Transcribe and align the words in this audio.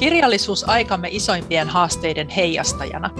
Kirjallisuus 0.00 0.68
aikamme 0.68 1.08
isoimpien 1.10 1.68
haasteiden 1.68 2.28
heijastajana. 2.28 3.10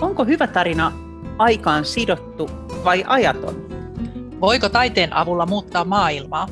Onko 0.00 0.24
hyvä 0.24 0.46
tarina 0.46 0.92
aikaan 1.38 1.84
sidottu 1.84 2.50
vai 2.84 3.04
ajaton? 3.06 3.66
Voiko 4.40 4.68
taiteen 4.68 5.12
avulla 5.12 5.46
muuttaa 5.46 5.84
maailmaa? 5.84 6.48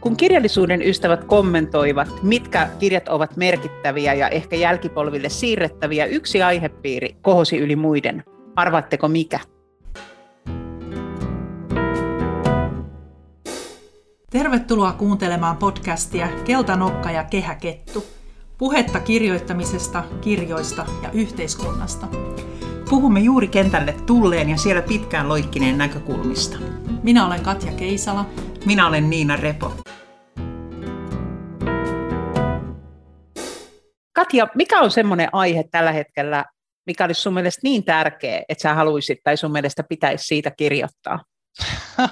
Kun 0.00 0.16
kirjallisuuden 0.16 0.82
ystävät 0.82 1.24
kommentoivat, 1.24 2.08
mitkä 2.22 2.68
kirjat 2.78 3.08
ovat 3.08 3.36
merkittäviä 3.36 4.14
ja 4.14 4.28
ehkä 4.28 4.56
jälkipolville 4.56 5.28
siirrettäviä, 5.28 6.06
yksi 6.06 6.42
aihepiiri 6.42 7.16
kohosi 7.22 7.58
yli 7.58 7.76
muiden. 7.76 8.24
Arvaatteko 8.56 9.08
mikä? 9.08 9.40
Tervetuloa 14.30 14.92
kuuntelemaan 14.92 15.56
podcastia 15.56 16.28
Keltanokka 16.44 17.10
ja 17.10 17.24
Kehäkettu. 17.24 18.23
Puhetta 18.64 19.00
kirjoittamisesta, 19.00 20.04
kirjoista 20.20 20.86
ja 21.02 21.10
yhteiskunnasta. 21.10 22.06
Puhumme 22.90 23.20
juuri 23.20 23.48
kentälle 23.48 23.94
tulleen 24.06 24.50
ja 24.50 24.56
siellä 24.56 24.82
pitkään 24.82 25.28
loikkineen 25.28 25.78
näkökulmista. 25.78 26.58
Minä 27.02 27.26
olen 27.26 27.42
Katja 27.42 27.72
Keisala. 27.72 28.26
Minä 28.66 28.86
olen 28.86 29.10
Niina 29.10 29.36
Repo. 29.36 29.74
Katja, 34.12 34.48
mikä 34.54 34.80
on 34.80 34.90
semmoinen 34.90 35.28
aihe 35.32 35.64
tällä 35.70 35.92
hetkellä, 35.92 36.44
mikä 36.86 37.04
olisi 37.04 37.20
sun 37.20 37.34
mielestä 37.34 37.60
niin 37.62 37.84
tärkeä, 37.84 38.42
että 38.48 38.62
sä 38.62 38.74
haluaisit 38.74 39.18
tai 39.24 39.36
sun 39.36 39.52
mielestä 39.52 39.82
pitäisi 39.88 40.26
siitä 40.26 40.50
kirjoittaa? 40.50 41.24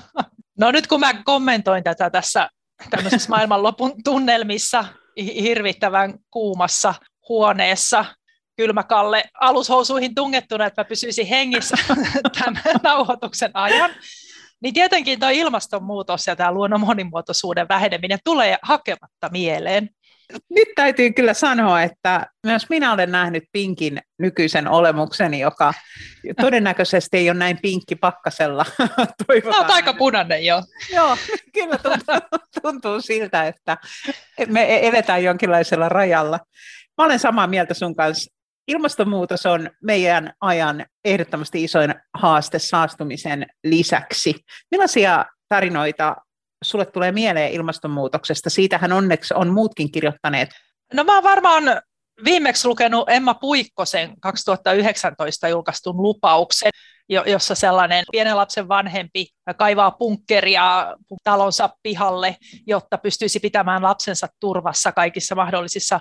No 0.59 0.71
nyt 0.71 0.87
kun 0.87 1.01
mä 1.01 1.23
kommentoin 1.25 1.85
tätä 1.85 2.11
tässä 2.11 2.49
tämmöisessä 2.91 3.31
maailmanlopun 3.35 3.93
tunnelmissa, 4.05 4.85
hirvittävän 5.17 6.15
kuumassa 6.31 6.95
huoneessa, 7.29 8.05
kylmäkalle 8.57 9.25
alushousuihin 9.41 10.15
tungettuna, 10.15 10.67
että 10.67 10.83
mä 10.83 10.89
pysyisin 10.89 11.27
hengissä 11.27 11.77
tämän 12.39 12.63
nauhoituksen 12.83 13.51
ajan, 13.55 13.91
niin 14.63 14.75
tietenkin 14.75 15.21
tuo 15.21 15.29
ilmastonmuutos 15.29 16.27
ja 16.27 16.37
tämä 16.37 16.53
luonnon 16.53 16.81
monimuotoisuuden 16.81 17.69
väheneminen 17.69 18.19
tulee 18.25 18.59
hakematta 18.63 19.29
mieleen 19.31 19.89
nyt 20.51 20.69
täytyy 20.75 21.13
kyllä 21.13 21.35
sanoa, 21.35 21.83
että 21.83 22.27
myös 22.47 22.67
minä 22.71 22.93
olen 22.93 23.13
nähnyt 23.13 23.45
Pinkin 23.53 23.99
nykyisen 24.19 24.69
olemukseni, 24.69 25.41
joka 25.41 25.75
todennäköisesti 26.41 27.17
ei 27.17 27.31
ole 27.31 27.39
näin 27.39 27.59
pinkki 27.63 27.97
pakkasella. 27.97 28.65
Toivotaan. 29.27 29.67
No, 29.67 29.75
aika 29.75 29.95
punainen 29.95 30.45
jo. 30.45 30.63
Joo, 30.95 31.17
kyllä 31.55 31.79
tuntuu, 31.79 32.39
tuntuu 32.63 33.01
siltä, 33.01 33.47
että 33.47 33.77
me 34.47 34.87
eletään 34.89 35.25
jonkinlaisella 35.25 35.89
rajalla. 35.89 36.41
Mä 36.99 37.05
olen 37.05 37.19
samaa 37.19 37.47
mieltä 37.47 37.75
sun 37.75 37.97
kanssa. 37.97 38.33
Ilmastonmuutos 38.69 39.47
on 39.47 39.71
meidän 39.83 40.33
ajan 40.41 40.87
ehdottomasti 41.05 41.65
isoin 41.65 41.95
haaste 42.15 42.59
saastumisen 42.59 43.47
lisäksi. 43.65 44.35
Millaisia 44.71 45.25
tarinoita 45.49 46.17
sulle 46.63 46.87
tulee 46.87 47.13
mieleen 47.13 47.53
ilmastonmuutoksesta? 47.53 48.51
Siitähän 48.51 48.93
onneksi 48.93 49.35
on 49.35 49.49
muutkin 49.49 49.93
kirjoittaneet. 49.93 50.51
No 50.93 51.05
mä 51.05 51.15
oon 51.15 51.23
varmaan 51.23 51.83
viimeksi 52.25 52.69
lukenut 52.69 53.09
Emma 53.09 53.35
Puikkosen 53.35 54.21
2019 54.21 55.49
julkaistun 55.49 56.03
lupauksen, 56.03 56.71
jossa 57.09 57.55
sellainen 57.55 58.05
pienen 58.13 58.37
lapsen 58.37 58.69
vanhempi 58.69 59.27
kaivaa 59.57 59.91
punkkeria 59.91 60.97
talonsa 61.25 61.71
pihalle, 61.83 62.37
jotta 62.67 62.99
pystyisi 62.99 63.41
pitämään 63.41 63.83
lapsensa 63.83 64.29
turvassa 64.41 64.93
kaikissa 64.93 65.35
mahdollisissa 65.35 66.01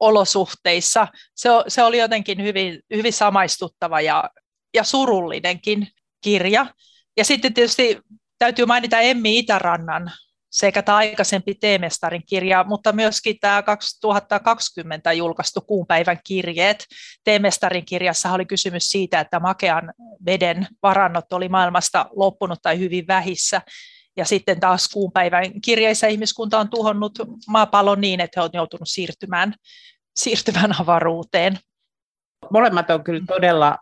olosuhteissa. 0.00 1.08
Se, 1.34 1.48
se 1.68 1.82
oli 1.82 1.98
jotenkin 1.98 2.42
hyvin, 2.42 2.80
hyvin 2.94 3.12
samaistuttava 3.12 4.00
ja, 4.00 4.30
ja 4.74 4.84
surullinenkin 4.84 5.88
kirja. 6.24 6.66
Ja 7.16 7.24
sitten 7.24 7.54
tietysti 7.54 7.98
täytyy 8.40 8.66
mainita 8.66 9.00
Emmi 9.00 9.38
Itärannan 9.38 10.12
sekä 10.50 10.82
tämä 10.82 10.96
aikaisempi 10.96 11.54
Teemestarin 11.54 12.22
kirja, 12.26 12.64
mutta 12.64 12.92
myöskin 12.92 13.36
tämä 13.40 13.62
2020 13.62 15.12
julkaistu 15.12 15.60
kuunpäivän 15.60 16.18
kirjeet. 16.24 16.86
Teemestarin 17.24 17.84
kirjassa 17.84 18.32
oli 18.32 18.46
kysymys 18.46 18.90
siitä, 18.90 19.20
että 19.20 19.40
makean 19.40 19.92
veden 20.26 20.66
varannot 20.82 21.32
oli 21.32 21.48
maailmasta 21.48 22.06
loppunut 22.16 22.58
tai 22.62 22.78
hyvin 22.78 23.06
vähissä. 23.06 23.62
Ja 24.16 24.24
sitten 24.24 24.60
taas 24.60 24.88
kuunpäivän 24.88 25.60
kirjeissä 25.64 26.06
ihmiskunta 26.06 26.58
on 26.58 26.70
tuhonnut 26.70 27.18
maapallon 27.48 28.00
niin, 28.00 28.20
että 28.20 28.40
he 28.40 28.42
ovat 28.42 28.54
joutunut 28.54 28.88
siirtymään, 28.88 29.54
siirtymään 30.16 30.80
avaruuteen. 30.80 31.58
Molemmat 32.50 32.90
on 32.90 33.04
kyllä 33.04 33.24
todella 33.26 33.78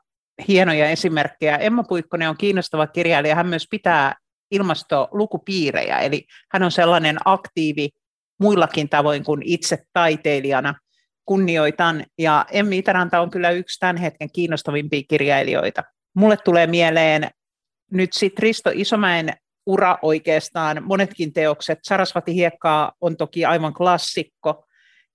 hienoja 0.48 0.88
esimerkkejä. 0.88 1.56
Emma 1.56 1.84
Puikkonen 1.84 2.28
on 2.28 2.36
kiinnostava 2.36 2.86
kirjailija. 2.86 3.34
Hän 3.34 3.48
myös 3.48 3.66
pitää 3.70 4.14
ilmastolukupiirejä, 4.50 5.98
eli 5.98 6.26
hän 6.52 6.62
on 6.62 6.70
sellainen 6.70 7.16
aktiivi 7.24 7.88
muillakin 8.40 8.88
tavoin 8.88 9.24
kuin 9.24 9.42
itse 9.44 9.78
taiteilijana 9.92 10.74
kunnioitan, 11.24 12.04
ja 12.18 12.46
Emmi 12.50 12.78
Itäranta 12.78 13.20
on 13.20 13.30
kyllä 13.30 13.50
yksi 13.50 13.78
tämän 13.80 13.96
hetken 13.96 14.32
kiinnostavimpia 14.32 15.02
kirjailijoita. 15.08 15.82
Mulle 16.14 16.36
tulee 16.36 16.66
mieleen 16.66 17.30
nyt 17.92 18.12
sitten 18.12 18.42
Risto 18.42 18.70
Isomäen 18.74 19.32
ura 19.66 19.98
oikeastaan, 20.02 20.84
monetkin 20.84 21.32
teokset. 21.32 21.78
Sarasvati 21.82 22.34
Hiekkaa 22.34 22.92
on 23.00 23.16
toki 23.16 23.44
aivan 23.44 23.74
klassikko, 23.74 24.64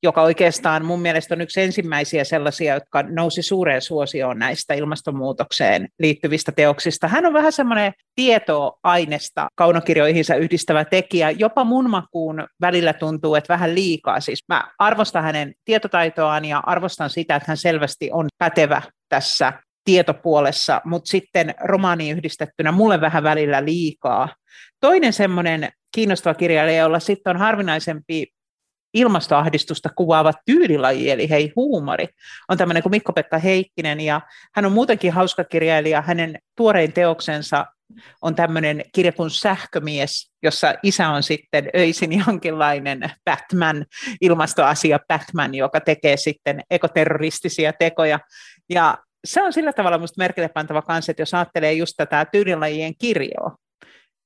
joka 0.03 0.22
oikeastaan 0.22 0.86
mun 0.86 1.02
mielestä 1.02 1.36
on 1.36 1.41
yksi 1.41 1.62
ensimmäisiä 1.62 2.24
sellaisia, 2.24 2.74
jotka 2.74 3.03
nousi 3.03 3.41
suureen 3.41 3.81
suosioon 3.81 4.40
näistä 4.40 4.74
ilmastonmuutokseen 4.74 5.88
liittyvistä 6.00 6.52
teoksista. 6.52 7.08
Hän 7.08 7.25
on 7.25 7.34
vähän 7.34 7.52
semmoinen 7.52 7.94
tietoainesta 8.16 9.47
kaunokirjoihinsa 9.56 10.36
yhdistävä 10.36 10.86
tekijä. 10.86 11.31
Jopa 11.31 11.63
mun 11.63 11.90
makuun 11.90 12.47
välillä 12.62 12.94
tuntuu, 12.94 13.36
että 13.36 13.53
vähän 13.53 13.75
liikaa. 13.75 14.19
Siis 14.19 14.44
mä 14.50 14.63
arvostan 14.80 15.24
hänen 15.24 15.53
tietotaitoaan 15.66 16.46
ja 16.46 16.63
arvostan 16.66 17.09
sitä, 17.09 17.36
että 17.36 17.47
hän 17.47 17.58
selvästi 17.58 18.09
on 18.12 18.28
pätevä 18.38 18.81
tässä 19.09 19.53
tietopuolessa, 19.86 20.81
mutta 20.86 21.09
sitten 21.09 21.53
romaani 21.63 22.09
yhdistettynä 22.09 22.72
mulle 22.72 23.02
vähän 23.02 23.24
välillä 23.24 23.66
liikaa. 23.66 24.30
Toinen 24.80 25.13
semmoinen 25.13 25.69
kiinnostava 25.96 26.34
kirjailija, 26.34 26.81
jolla 26.81 27.00
sitten 27.00 27.31
on 27.31 27.38
harvinaisempi 27.38 28.28
ilmastoahdistusta 28.94 29.90
kuvaava 29.96 30.34
tyylilaji, 30.46 31.12
eli 31.12 31.30
hei 31.30 31.54
huumori, 31.56 32.08
on 32.50 32.58
tämmöinen 32.58 32.84
kuin 32.84 32.92
Mikko-Pekka 32.92 33.38
Heikkinen, 33.38 34.00
ja 34.00 34.22
hän 34.56 34.66
on 34.66 34.72
muutenkin 34.72 35.12
hauska 35.12 35.44
kirjailija. 35.44 36.02
Hänen 36.02 36.40
tuorein 36.58 36.94
teoksensa 36.94 37.66
on 38.22 38.36
tämmöinen 38.36 38.84
kirja 38.96 39.12
kuin 39.12 39.30
Sähkömies, 39.30 40.31
jossa 40.44 40.76
isä 40.84 41.09
on 41.09 41.24
sitten 41.24 41.70
öisin 41.76 42.20
jonkinlainen 42.28 43.12
Batman, 43.26 43.86
ilmastoasia 44.22 45.00
Batman, 45.08 45.56
joka 45.56 45.80
tekee 45.80 46.18
sitten 46.18 46.62
ekoterroristisia 46.72 47.74
tekoja. 47.74 48.20
Ja 48.70 48.98
se 49.25 49.42
on 49.42 49.54
sillä 49.54 49.74
tavalla 49.74 49.98
minusta 49.98 50.22
merkille 50.22 50.50
pantava 50.50 50.81
kanssa, 50.81 51.12
että 51.12 51.22
jos 51.22 51.34
ajattelee 51.34 51.74
just 51.74 51.94
tätä 51.98 52.25
tyylilajien 52.31 52.94
kirjoa, 53.00 53.56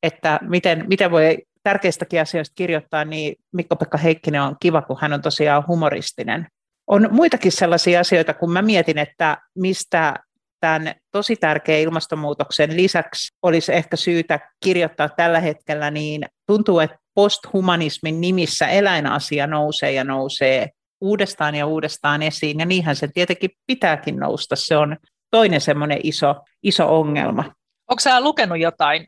että 0.03 0.39
miten, 0.41 0.85
miten 0.87 1.11
voi 1.11 1.37
tärkeistäkin 1.67 2.21
asioista 2.21 2.53
kirjoittaa, 2.55 3.05
niin 3.05 3.35
Mikko-Pekka 3.53 3.97
Heikkinen 3.97 4.41
on 4.41 4.55
kiva, 4.59 4.81
kun 4.81 4.97
hän 5.01 5.13
on 5.13 5.21
tosiaan 5.21 5.63
humoristinen. 5.67 6.47
On 6.87 7.07
muitakin 7.11 7.51
sellaisia 7.51 7.99
asioita, 7.99 8.33
kun 8.33 8.51
mä 8.51 8.61
mietin, 8.61 8.97
että 8.97 9.37
mistä 9.55 10.13
tämän 10.59 10.95
tosi 11.11 11.35
tärkeän 11.35 11.81
ilmastonmuutoksen 11.81 12.77
lisäksi 12.77 13.33
olisi 13.43 13.73
ehkä 13.73 13.95
syytä 13.95 14.39
kirjoittaa 14.63 15.09
tällä 15.09 15.39
hetkellä, 15.39 15.91
niin 15.91 16.25
tuntuu, 16.45 16.79
että 16.79 16.97
posthumanismin 17.13 18.21
nimissä 18.21 18.67
eläinasia 18.67 19.47
nousee 19.47 19.91
ja 19.91 20.03
nousee 20.03 20.69
uudestaan 21.01 21.55
ja 21.55 21.65
uudestaan 21.65 22.23
esiin, 22.23 22.59
ja 22.59 22.65
niinhän 22.65 22.95
se 22.95 23.07
tietenkin 23.13 23.49
pitääkin 23.67 24.17
nousta. 24.19 24.55
Se 24.55 24.77
on 24.77 24.97
toinen 25.31 25.61
semmoinen 25.61 25.99
iso, 26.03 26.35
iso 26.63 26.99
ongelma. 26.99 27.43
Onko 27.89 27.99
sä 27.99 28.21
lukenut 28.21 28.59
jotain 28.59 29.07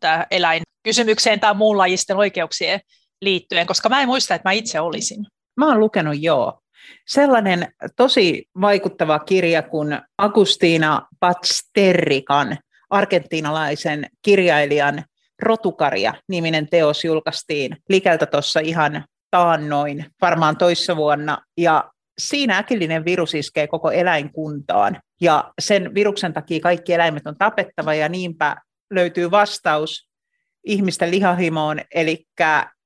tämä 0.00 0.26
eläinkysymykseen 0.86 1.40
tai 1.40 1.54
muun 1.54 1.78
lajisten 1.78 2.16
oikeuksien 2.16 2.80
liittyen, 3.22 3.66
koska 3.66 3.88
mä 3.88 4.00
en 4.00 4.08
muista, 4.08 4.34
että 4.34 4.48
mä 4.48 4.52
itse 4.52 4.80
olisin. 4.80 5.26
Mä 5.56 5.68
oon 5.68 5.80
lukenut 5.80 6.14
joo. 6.22 6.60
Sellainen 7.08 7.68
tosi 7.96 8.44
vaikuttava 8.60 9.18
kirja 9.18 9.62
kuin 9.62 9.98
Agustina 10.18 11.06
Patsterrikan, 11.20 12.58
argentiinalaisen 12.90 14.06
kirjailijan 14.22 15.04
Rotukaria-niminen 15.42 16.68
teos 16.68 17.04
julkaistiin 17.04 17.76
likeltä 17.88 18.26
tuossa 18.26 18.60
ihan 18.60 19.04
taannoin, 19.30 20.06
varmaan 20.20 20.56
toissa 20.56 20.96
vuonna, 20.96 21.38
ja 21.56 21.90
siinä 22.18 22.58
äkillinen 22.58 23.04
virus 23.04 23.34
iskee 23.34 23.66
koko 23.66 23.90
eläinkuntaan, 23.90 25.00
ja 25.20 25.52
sen 25.60 25.94
viruksen 25.94 26.32
takia 26.32 26.60
kaikki 26.60 26.92
eläimet 26.92 27.26
on 27.26 27.38
tapettava, 27.38 27.94
ja 27.94 28.08
niinpä 28.08 28.56
löytyy 28.90 29.30
vastaus 29.30 30.06
ihmisten 30.66 31.10
lihahimoon, 31.10 31.80
eli 31.94 32.26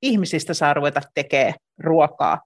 ihmisistä 0.01 0.53
saa 0.53 0.73
ruveta 0.73 1.01
tekemään 1.13 1.53
ruokaa. 1.79 2.41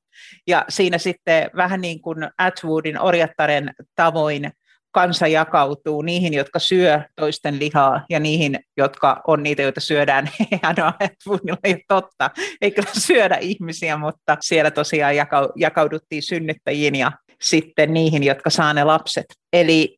Ja 0.47 0.65
siinä 0.69 0.97
sitten 0.97 1.49
vähän 1.55 1.81
niin 1.81 2.01
kuin 2.01 2.17
Atwoodin 2.37 3.01
orjattaren 3.01 3.73
tavoin 3.95 4.51
kansa 4.91 5.27
jakautuu 5.27 6.01
niihin, 6.01 6.33
jotka 6.33 6.59
syö 6.59 7.01
toisten 7.15 7.59
lihaa 7.59 8.05
ja 8.09 8.19
niihin, 8.19 8.59
jotka 8.77 9.21
on 9.27 9.43
niitä, 9.43 9.61
joita 9.61 9.79
syödään. 9.79 10.29
Hienoa, 10.39 10.93
Atwoodilla 10.99 11.57
ei 11.63 11.73
ole 11.73 11.81
totta, 11.87 12.31
ei 12.61 12.71
kyllä 12.71 12.89
syödä 12.99 13.37
ihmisiä, 13.41 13.97
mutta 13.97 14.37
siellä 14.41 14.71
tosiaan 14.71 15.15
jakauduttiin 15.55 16.23
synnyttäjiin 16.23 16.95
ja 16.95 17.11
sitten 17.41 17.93
niihin, 17.93 18.23
jotka 18.23 18.49
saa 18.49 18.73
ne 18.73 18.83
lapset. 18.83 19.25
Eli 19.53 19.97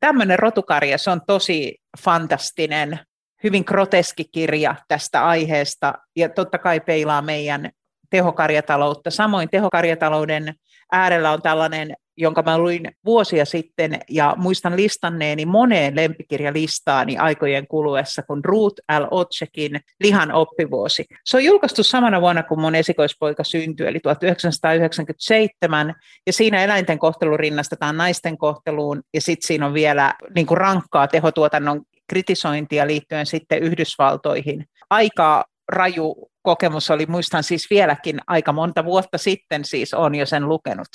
tämmöinen 0.00 0.38
rotukarja, 0.38 0.98
se 0.98 1.10
on 1.10 1.20
tosi 1.26 1.78
fantastinen, 2.02 2.98
hyvin 3.44 3.64
groteski 3.66 4.24
kirja 4.32 4.74
tästä 4.88 5.26
aiheesta 5.26 5.94
ja 6.16 6.28
totta 6.28 6.58
kai 6.58 6.80
peilaa 6.80 7.22
meidän 7.22 7.70
tehokarjataloutta. 8.10 9.10
Samoin 9.10 9.48
tehokarjatalouden 9.50 10.54
äärellä 10.92 11.32
on 11.32 11.42
tällainen, 11.42 11.94
jonka 12.16 12.42
mä 12.42 12.58
luin 12.58 12.90
vuosia 13.04 13.44
sitten 13.44 14.00
ja 14.10 14.34
muistan 14.38 14.76
listanneeni 14.76 15.46
moneen 15.46 15.96
lempikirjalistaani 15.96 17.16
aikojen 17.16 17.66
kuluessa, 17.66 18.22
kun 18.22 18.44
Ruth 18.44 18.82
L. 18.98 19.04
Otsekin 19.10 19.80
Lihan 20.00 20.32
oppivuosi. 20.32 21.04
Se 21.24 21.36
on 21.36 21.44
julkaistu 21.44 21.82
samana 21.82 22.20
vuonna, 22.20 22.42
kun 22.42 22.60
mun 22.60 22.74
esikoispoika 22.74 23.44
syntyi, 23.44 23.86
eli 23.86 24.00
1997, 24.00 25.94
ja 26.26 26.32
siinä 26.32 26.64
eläinten 26.64 26.98
kohtelu 26.98 27.36
rinnastetaan 27.36 27.96
naisten 27.96 28.38
kohteluun, 28.38 29.02
ja 29.14 29.20
sitten 29.20 29.46
siinä 29.46 29.66
on 29.66 29.74
vielä 29.74 30.14
niin 30.34 30.46
kuin 30.46 30.58
rankkaa 30.58 31.08
tehotuotannon 31.08 31.82
kritisointia 32.08 32.86
liittyen 32.86 33.26
sitten 33.26 33.62
Yhdysvaltoihin. 33.62 34.68
Aika 34.90 35.44
raju 35.68 36.30
kokemus 36.42 36.90
oli, 36.90 37.06
muistan 37.06 37.42
siis 37.42 37.70
vieläkin 37.70 38.20
aika 38.26 38.52
monta 38.52 38.84
vuotta 38.84 39.18
sitten 39.18 39.64
siis 39.64 39.94
on 39.94 40.14
jo 40.14 40.26
sen 40.26 40.48
lukenut. 40.48 40.88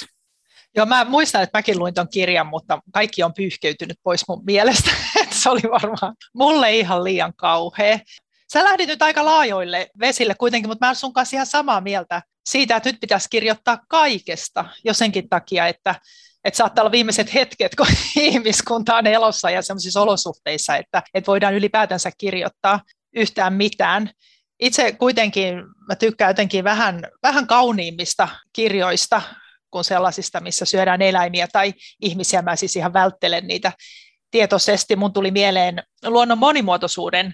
Joo, 0.76 0.86
mä 0.86 1.06
muistan, 1.06 1.44
että 1.44 1.58
mäkin 1.58 1.80
luin 1.80 1.94
ton 1.94 2.08
kirjan, 2.10 2.48
mutta 2.48 2.80
kaikki 2.94 3.24
on 3.24 3.34
pyyhkeytynyt 3.34 3.98
pois 4.04 4.28
mun 4.28 4.46
mielestä. 4.46 4.92
se 5.42 5.50
oli 5.50 5.62
varmaan 5.62 6.16
mulle 6.34 6.72
ihan 6.72 7.04
liian 7.04 7.34
kauhea. 7.36 8.00
Sä 8.54 8.64
lähdit 8.64 8.88
nyt 8.88 9.02
aika 9.02 9.26
laajoille 9.26 9.90
vesille 10.00 10.36
kuitenkin, 10.36 10.70
mutta 10.70 10.86
mä 10.86 10.90
olen 10.90 10.96
sun 10.96 11.14
kanssa 11.14 11.36
ihan 11.36 11.46
samaa 11.46 11.82
mieltä 11.82 12.22
siitä, 12.46 12.76
että 12.76 12.90
nyt 12.90 13.00
pitäisi 13.02 13.28
kirjoittaa 13.30 13.80
kaikesta 13.88 14.66
jo 14.84 14.94
senkin 14.94 15.30
takia, 15.30 15.68
että, 15.68 15.96
että 16.44 16.58
saattaa 16.58 16.82
olla 16.82 16.92
viimeiset 16.92 17.34
hetket, 17.34 17.76
kun 17.76 17.88
ihmiskunta 18.16 18.96
on 18.96 19.08
elossa 19.08 19.50
ja 19.50 19.62
sellaisissa 19.62 20.02
olosuhteissa, 20.02 20.76
että, 20.76 21.04
että 21.14 21.28
voidaan 21.28 21.54
ylipäätänsä 21.54 22.12
kirjoittaa 22.18 22.80
yhtään 23.16 23.54
mitään 23.54 24.10
itse 24.62 24.92
kuitenkin 24.92 25.56
mä 25.88 25.96
tykkään 25.96 26.30
jotenkin 26.30 26.64
vähän, 26.64 27.08
vähän 27.24 27.48
kauniimmista 27.48 28.28
kirjoista 28.54 29.22
kuin 29.72 29.84
sellaisista, 29.84 30.40
missä 30.40 30.66
syödään 30.66 31.02
eläimiä 31.02 31.48
tai 31.48 31.74
ihmisiä. 32.02 32.42
Mä 32.42 32.56
siis 32.56 32.76
ihan 32.76 32.94
välttelen 32.94 33.48
niitä 33.48 33.72
tietoisesti. 34.32 34.96
Mun 34.96 35.14
tuli 35.14 35.32
mieleen 35.32 35.84
luonnon 36.06 36.38
monimuotoisuuden 36.38 37.34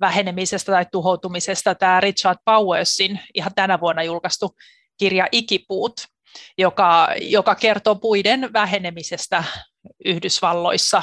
vähenemisestä 0.00 0.72
tai 0.72 0.86
tuhoutumisesta 0.92 1.74
tämä 1.74 2.00
Richard 2.00 2.38
Powersin 2.44 3.20
ihan 3.34 3.54
tänä 3.54 3.80
vuonna 3.80 4.02
julkaistu 4.02 4.56
kirja 4.98 5.26
Ikipuut, 5.32 5.92
joka, 6.58 7.08
joka 7.20 7.54
kertoo 7.54 7.94
puiden 7.94 8.52
vähenemisestä 8.52 9.44
Yhdysvalloissa. 10.04 11.02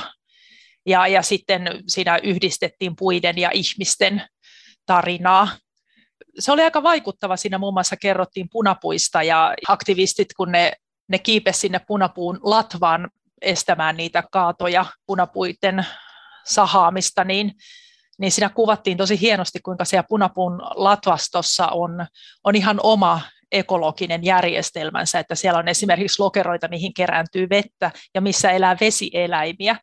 Ja, 0.85 1.07
ja 1.07 1.21
sitten 1.21 1.69
siinä 1.87 2.17
yhdistettiin 2.23 2.95
puiden 2.95 3.37
ja 3.37 3.49
ihmisten 3.53 4.21
tarinaa. 4.85 5.47
Se 6.39 6.51
oli 6.51 6.61
aika 6.61 6.83
vaikuttava. 6.83 7.37
Siinä 7.37 7.57
muun 7.57 7.73
muassa 7.73 7.97
kerrottiin 7.97 8.47
punapuista 8.51 9.23
ja 9.23 9.53
aktivistit, 9.67 10.27
kun 10.37 10.51
ne, 10.51 10.73
ne 11.07 11.19
kiipesi 11.19 11.59
sinne 11.59 11.79
punapuun 11.87 12.39
latvaan 12.43 13.09
estämään 13.41 13.97
niitä 13.97 14.23
kaatoja 14.31 14.85
punapuiden 15.05 15.85
sahaamista, 16.45 17.23
niin, 17.23 17.51
niin 18.17 18.31
siinä 18.31 18.49
kuvattiin 18.49 18.97
tosi 18.97 19.21
hienosti, 19.21 19.59
kuinka 19.59 19.85
siellä 19.85 20.05
punapuun 20.09 20.61
latvastossa 20.75 21.67
on, 21.67 22.05
on 22.43 22.55
ihan 22.55 22.79
oma 22.83 23.21
ekologinen 23.55 24.23
järjestelmänsä, 24.23 25.19
että 25.19 25.35
siellä 25.35 25.59
on 25.59 25.67
esimerkiksi 25.67 26.21
lokeroita, 26.21 26.67
mihin 26.67 26.93
kerääntyy 26.93 27.49
vettä 27.49 27.91
ja 28.15 28.21
missä 28.21 28.51
elää 28.51 28.77
vesieläimiä. 28.81 29.75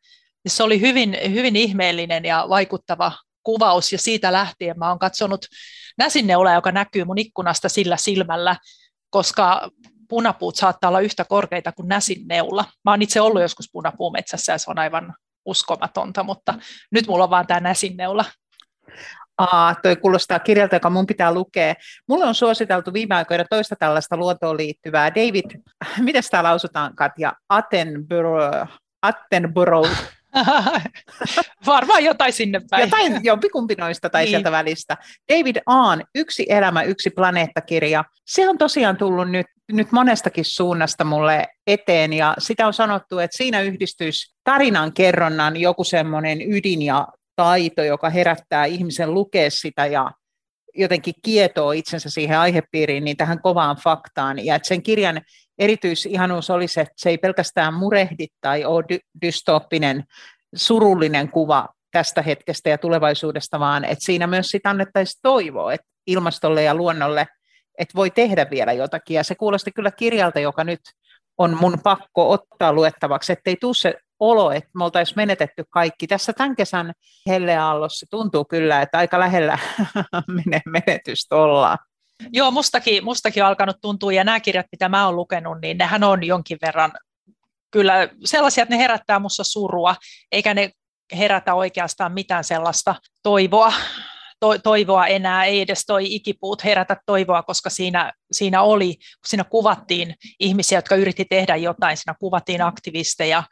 Se 0.49 0.63
oli 0.63 0.81
hyvin, 0.81 1.17
hyvin 1.31 1.57
ihmeellinen 1.57 2.25
ja 2.25 2.47
vaikuttava 2.49 3.13
kuvaus 3.43 3.93
ja 3.93 3.99
siitä 3.99 4.33
lähtien 4.33 4.79
mä 4.79 4.89
oon 4.89 4.99
katsonut 4.99 5.47
näsinneulaa, 5.99 6.55
joka 6.55 6.73
näkyy 6.73 7.05
mun 7.05 7.19
ikkunasta 7.19 7.69
sillä 7.69 7.97
silmällä, 7.97 8.57
koska 9.11 9.71
punapuut 10.09 10.57
saattaa 10.57 10.89
olla 10.89 11.01
yhtä 11.01 11.25
korkeita 11.25 11.73
kuin 11.73 11.89
näsinneula. 11.89 12.65
Mä 12.85 12.91
oon 12.91 13.03
itse 13.03 13.21
ollut 13.21 13.43
joskus 13.43 13.69
punapuumetsässä 13.73 14.53
ja 14.53 14.59
se 14.59 14.71
on 14.71 14.79
aivan 14.79 15.15
uskomatonta, 15.45 16.23
mutta 16.23 16.55
nyt 16.91 17.07
mulla 17.07 17.25
on 17.25 17.31
vaan 17.31 17.47
tämä 17.47 17.61
näsinneula. 17.61 18.25
Aa, 19.43 19.75
toi 19.75 19.97
kuulostaa 19.97 20.39
kirjalta, 20.39 20.77
joka 20.77 20.91
mun 20.91 21.07
pitää 21.07 21.35
lukea. 21.35 21.75
Mulle 22.09 22.25
on 22.25 22.35
suositeltu 22.35 22.93
viime 22.93 23.15
aikoina 23.15 23.45
toista 23.51 23.77
tällaista 23.77 24.17
luontoon 24.17 24.57
liittyvää. 24.57 25.15
David, 25.15 25.61
miten 26.07 26.23
tämä 26.31 26.43
lausutaan, 26.43 26.95
Katja? 26.97 27.33
Attenborough, 27.49 28.69
Attenborough 29.03 29.91
Varmaan 31.67 32.05
jotain 32.05 32.33
sinne 32.33 32.61
päin. 32.71 32.81
Jotain 32.81 33.21
jompikumpi 33.23 33.75
noista 33.75 34.11
tai 34.11 34.23
niin. 34.23 34.31
sieltä 34.31 34.51
välistä. 34.51 34.97
David 35.33 35.57
Aan, 35.67 36.05
Yksi 36.15 36.47
elämä, 36.49 36.83
yksi 36.83 37.11
planeettakirja. 37.11 38.05
Se 38.27 38.49
on 38.49 38.59
tosiaan 38.59 38.97
tullut 38.97 39.31
nyt, 39.31 39.47
nyt 39.73 39.93
monestakin 39.93 40.45
suunnasta 40.45 41.05
mulle 41.05 41.49
eteen 41.67 42.13
ja 42.13 42.35
sitä 42.39 42.67
on 42.67 42.73
sanottu, 42.75 43.19
että 43.19 43.37
siinä 43.37 43.61
yhdistyisi 43.61 44.35
tarinan 44.45 44.93
kerronnan 44.93 45.57
joku 45.57 45.85
semmoinen 45.85 46.53
ydin 46.53 46.83
ja 46.83 47.09
taito, 47.43 47.83
joka 47.83 48.11
herättää 48.11 48.65
ihmisen 48.65 49.15
lukea 49.15 49.51
sitä 49.51 49.87
ja 49.87 50.11
jotenkin 50.75 51.15
kietoo 51.23 51.73
itsensä 51.73 52.11
siihen 52.11 52.39
aihepiiriin, 52.39 53.05
niin 53.05 53.17
tähän 53.17 53.43
kovaan 53.43 53.77
faktaan. 53.77 54.45
Ja 54.45 54.55
että 54.55 54.69
sen 54.69 54.83
kirjan 54.83 55.21
erityisihanuus 55.59 56.51
olisi, 56.51 56.81
että 56.81 56.95
se 56.97 57.11
ei 57.11 57.19
pelkästään 57.19 57.75
murehdi 57.75 58.27
tai 58.41 58.65
ole 58.65 58.85
dy- 58.93 59.09
dystooppinen, 59.23 60.05
surullinen 60.55 61.29
kuva 61.29 61.69
tästä 61.93 62.23
hetkestä 62.23 62.71
ja 62.71 62.79
tulevaisuudesta, 62.79 63.61
vaan 63.61 63.85
että 63.85 64.05
siinä 64.05 64.27
myös 64.27 64.49
sitä 64.49 64.71
annettaisiin 64.71 65.21
toivoa 65.23 65.73
että 65.73 65.87
ilmastolle 66.07 66.63
ja 66.63 66.75
luonnolle, 66.75 67.27
että 67.79 67.95
voi 67.95 68.11
tehdä 68.11 68.47
vielä 68.51 68.73
jotakin. 68.73 69.15
Ja 69.15 69.25
se 69.25 69.35
kuulosti 69.35 69.73
kyllä 69.73 69.91
kirjalta, 69.91 70.41
joka 70.41 70.65
nyt 70.65 70.81
on 71.39 71.57
mun 71.61 71.79
pakko 71.83 72.31
ottaa 72.31 72.73
luettavaksi, 72.73 73.33
ettei 73.33 73.57
tule 73.61 73.75
se 73.75 73.95
olo, 74.23 74.53
että 74.53 74.71
me 74.75 74.85
oltaisiin 74.85 75.17
menetetty 75.17 75.65
kaikki. 75.71 76.07
Tässä 76.07 76.33
tämän 76.33 76.57
kesän 76.57 76.93
helleaallossa 77.27 78.07
tuntuu 78.11 78.45
kyllä, 78.45 78.83
että 78.83 78.99
aika 78.99 79.19
lähellä 79.19 79.59
menetystä 80.87 81.37
ollaan. 81.37 81.79
Joo, 82.33 82.51
mustakin, 82.51 83.05
mustakin 83.05 83.43
on 83.43 83.49
alkanut 83.49 83.77
tuntua, 83.81 84.13
ja 84.13 84.25
nämä 84.25 84.41
kirjat, 84.41 84.67
mitä 84.73 84.89
mä 84.89 85.07
oon 85.07 85.17
lukenut, 85.17 85.61
niin 85.61 85.79
nehän 85.79 86.05
on 86.05 86.25
jonkin 86.25 86.59
verran 86.63 86.93
kyllä 87.71 88.09
sellaisia, 88.25 88.63
että 88.63 88.75
ne 88.75 88.83
herättää 88.83 89.19
musta 89.19 89.45
surua, 89.45 89.97
eikä 90.33 90.55
ne 90.55 90.71
herätä 91.17 91.55
oikeastaan 91.55 92.13
mitään 92.13 92.45
sellaista 92.45 92.95
toivoa, 93.23 93.73
to, 94.41 94.59
toivoa 94.59 95.07
enää, 95.07 95.45
ei 95.45 95.61
edes 95.61 95.85
toi 95.87 96.15
ikipuut 96.15 96.65
herätä 96.65 96.97
toivoa, 97.07 97.43
koska 97.43 97.71
siinä, 97.71 98.13
siinä 98.33 98.63
oli, 98.63 98.97
siinä 99.27 99.45
kuvattiin 99.45 100.15
ihmisiä, 100.41 100.79
jotka 100.79 100.97
yritti 100.97 101.25
tehdä 101.25 101.57
jotain, 101.57 101.97
siinä 101.97 102.15
kuvattiin 102.21 102.63
aktivisteja, 102.63 103.43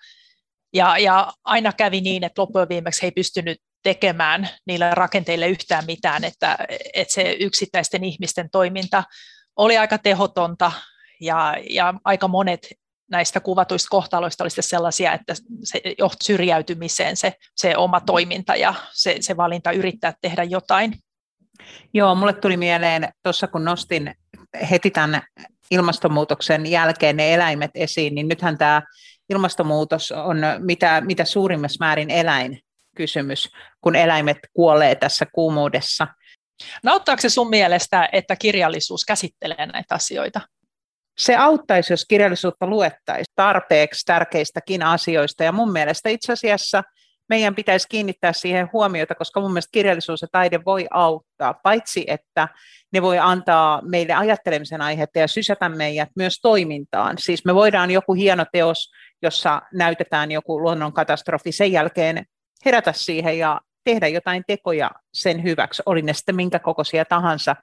ja, 0.73 0.99
ja 0.99 1.33
aina 1.45 1.73
kävi 1.73 2.01
niin, 2.01 2.25
että 2.25 2.43
loppujen 2.43 2.69
viimeksi 2.69 3.03
he 3.03 3.07
ei 3.07 3.13
pystynyt 3.13 3.59
tekemään 3.83 4.49
niille 4.67 4.95
rakenteille 4.95 5.49
yhtään 5.49 5.87
mitään, 5.87 6.25
että, 6.25 6.59
että 6.95 7.15
se 7.15 7.37
yksittäisten 7.41 8.05
ihmisten 8.05 8.51
toiminta 8.51 9.05
oli 9.57 9.79
aika 9.79 9.99
tehotonta 9.99 10.73
ja, 11.21 11.57
ja 11.71 11.95
aika 12.05 12.29
monet 12.29 12.69
näistä 13.11 13.41
kuvatuista 13.41 13.89
kohtaloista 13.91 14.45
oli 14.45 14.51
sellaisia, 14.51 15.13
että 15.13 15.35
se 15.65 15.81
johti 15.99 16.25
syrjäytymiseen 16.25 17.17
se, 17.17 17.33
se 17.57 17.77
oma 17.77 18.01
toiminta 18.01 18.57
ja 18.57 18.75
se, 18.93 19.17
se 19.21 19.37
valinta 19.37 19.73
yrittää 19.73 20.15
tehdä 20.21 20.43
jotain. 20.45 20.95
Joo, 21.95 22.15
mulle 22.15 22.33
tuli 22.33 22.57
mieleen 22.57 23.13
tuossa 23.23 23.47
kun 23.47 23.65
nostin 23.65 24.15
heti 24.71 24.91
tämän 24.91 25.23
ilmastonmuutoksen 25.71 26.67
jälkeen 26.67 27.17
ne 27.17 27.35
eläimet 27.35 27.71
esiin, 27.75 28.15
niin 28.15 28.29
nythän 28.29 28.59
tämä 28.59 28.83
ilmastonmuutos 29.31 30.13
on 30.13 30.41
mitä, 30.59 31.01
mitä 31.01 31.25
suurimmassa 31.25 31.85
määrin 31.85 32.11
eläinkysymys, 32.11 33.51
kun 33.81 33.97
eläimet 33.97 34.39
kuolee 34.53 34.95
tässä 34.95 35.27
kuumuudessa. 35.33 36.07
No 36.83 36.93
auttaako 36.93 37.21
se 37.21 37.29
sun 37.29 37.51
mielestä, 37.51 38.09
että 38.13 38.37
kirjallisuus 38.37 39.05
käsittelee 39.05 39.67
näitä 39.67 39.95
asioita? 39.95 40.41
Se 41.19 41.37
auttaisi, 41.37 41.93
jos 41.93 42.05
kirjallisuutta 42.05 42.67
luettaisiin 42.67 43.33
tarpeeksi 43.35 44.05
tärkeistäkin 44.07 44.83
asioista. 44.83 45.45
Ja 45.45 45.53
mun 45.53 45.73
mielestä 45.73 46.09
itse 46.09 46.33
asiassa 46.33 46.83
meidän 47.31 47.55
pitäisi 47.55 47.89
kiinnittää 47.89 48.33
siihen 48.33 48.71
huomiota, 48.73 49.15
koska 49.15 49.41
mun 49.41 49.51
mielestä 49.51 49.73
kirjallisuus 49.73 50.23
ja 50.23 50.29
taide 50.33 50.65
voi 50.65 50.87
auttaa, 50.91 51.55
paitsi 51.55 52.05
että 52.07 52.49
ne 52.93 53.03
voi 53.03 53.19
antaa 53.19 53.83
meille 53.83 54.15
ajattelemisen 54.15 54.81
aihetta 54.81 55.19
ja 55.19 55.29
sysätä 55.29 55.69
meidät 55.69 56.09
myös 56.17 56.41
toimintaan. 56.41 57.17
Siis 57.19 57.45
me 57.45 57.55
voidaan 57.55 57.91
joku 57.91 58.15
hieno 58.15 58.47
teos, 58.53 58.91
jossa 59.23 59.63
näytetään 59.75 60.31
joku 60.31 60.63
luonnonkatastrofi, 60.63 61.53
sen 61.53 61.73
jälkeen 61.73 62.27
herätä 62.65 62.93
siihen 62.93 63.39
ja 63.39 63.61
tehdä 63.85 64.09
jotain 64.09 64.45
tekoja 64.47 64.91
sen 65.15 65.43
hyväksi, 65.43 65.83
oli 65.87 66.03
ne 66.03 66.13
sitten 66.13 66.37
minkä 66.37 66.59
kokoisia 66.59 67.05
tahansa. 67.05 67.57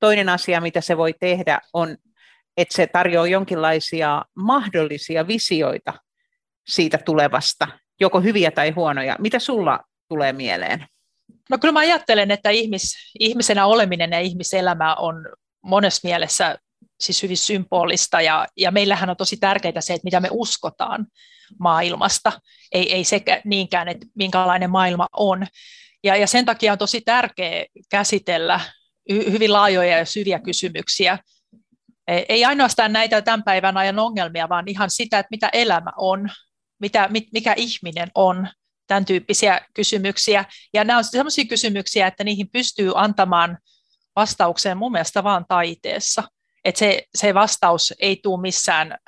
Toinen 0.00 0.28
asia, 0.28 0.60
mitä 0.60 0.80
se 0.80 0.96
voi 0.96 1.14
tehdä, 1.20 1.60
on, 1.72 1.96
että 2.56 2.76
se 2.76 2.86
tarjoaa 2.86 3.26
jonkinlaisia 3.26 4.22
mahdollisia 4.34 5.26
visioita 5.26 5.94
siitä 6.68 6.98
tulevasta, 6.98 7.68
joko 8.00 8.20
hyviä 8.20 8.50
tai 8.50 8.70
huonoja. 8.70 9.16
Mitä 9.18 9.38
sulla 9.38 9.80
tulee 10.08 10.32
mieleen? 10.32 10.86
No 11.50 11.58
kyllä 11.58 11.72
mä 11.72 11.80
ajattelen, 11.80 12.30
että 12.30 12.50
ihmis, 12.50 12.94
ihmisenä 13.18 13.66
oleminen 13.66 14.10
ja 14.10 14.20
ihmiselämä 14.20 14.94
on 14.94 15.14
monessa 15.62 16.08
mielessä 16.08 16.58
siis 17.00 17.22
hyvin 17.22 17.36
symbolista 17.36 18.20
ja, 18.20 18.46
ja 18.56 18.70
meillähän 18.70 19.10
on 19.10 19.16
tosi 19.16 19.36
tärkeää 19.36 19.80
se, 19.80 19.94
että 19.94 20.04
mitä 20.04 20.20
me 20.20 20.28
uskotaan 20.30 21.06
maailmasta, 21.58 22.32
ei, 22.72 22.92
ei 22.94 23.04
sekä 23.04 23.40
niinkään, 23.44 23.88
että 23.88 24.06
minkälainen 24.14 24.70
maailma 24.70 25.06
on. 25.12 25.46
Ja, 26.04 26.16
ja 26.16 26.26
sen 26.26 26.44
takia 26.44 26.72
on 26.72 26.78
tosi 26.78 27.00
tärkeää 27.00 27.64
käsitellä 27.90 28.60
hyvin 29.10 29.52
laajoja 29.52 29.98
ja 29.98 30.04
syviä 30.04 30.38
kysymyksiä. 30.38 31.18
Ei 32.28 32.44
ainoastaan 32.44 32.92
näitä 32.92 33.22
tämän 33.22 33.42
päivän 33.42 33.76
ajan 33.76 33.98
ongelmia, 33.98 34.48
vaan 34.48 34.68
ihan 34.68 34.90
sitä, 34.90 35.18
että 35.18 35.28
mitä 35.30 35.50
elämä 35.52 35.90
on, 35.96 36.30
mitä, 36.80 37.08
mikä 37.32 37.54
ihminen 37.56 38.08
on, 38.14 38.48
tämän 38.88 39.04
tyyppisiä 39.04 39.60
kysymyksiä. 39.74 40.44
Ja 40.74 40.84
nämä 40.84 40.96
ovat 40.96 41.06
sellaisia 41.10 41.44
kysymyksiä, 41.44 42.06
että 42.06 42.24
niihin 42.24 42.50
pystyy 42.52 42.92
antamaan 42.94 43.58
vastaukseen 44.16 44.78
mun 44.78 44.92
mielestä 44.92 45.24
vaan 45.24 45.44
taiteessa. 45.48 46.22
Että 46.64 46.78
se, 46.78 47.02
se 47.14 47.34
vastaus 47.34 47.94
ei 48.00 48.20
tule 48.22 48.40
missään 48.40 48.98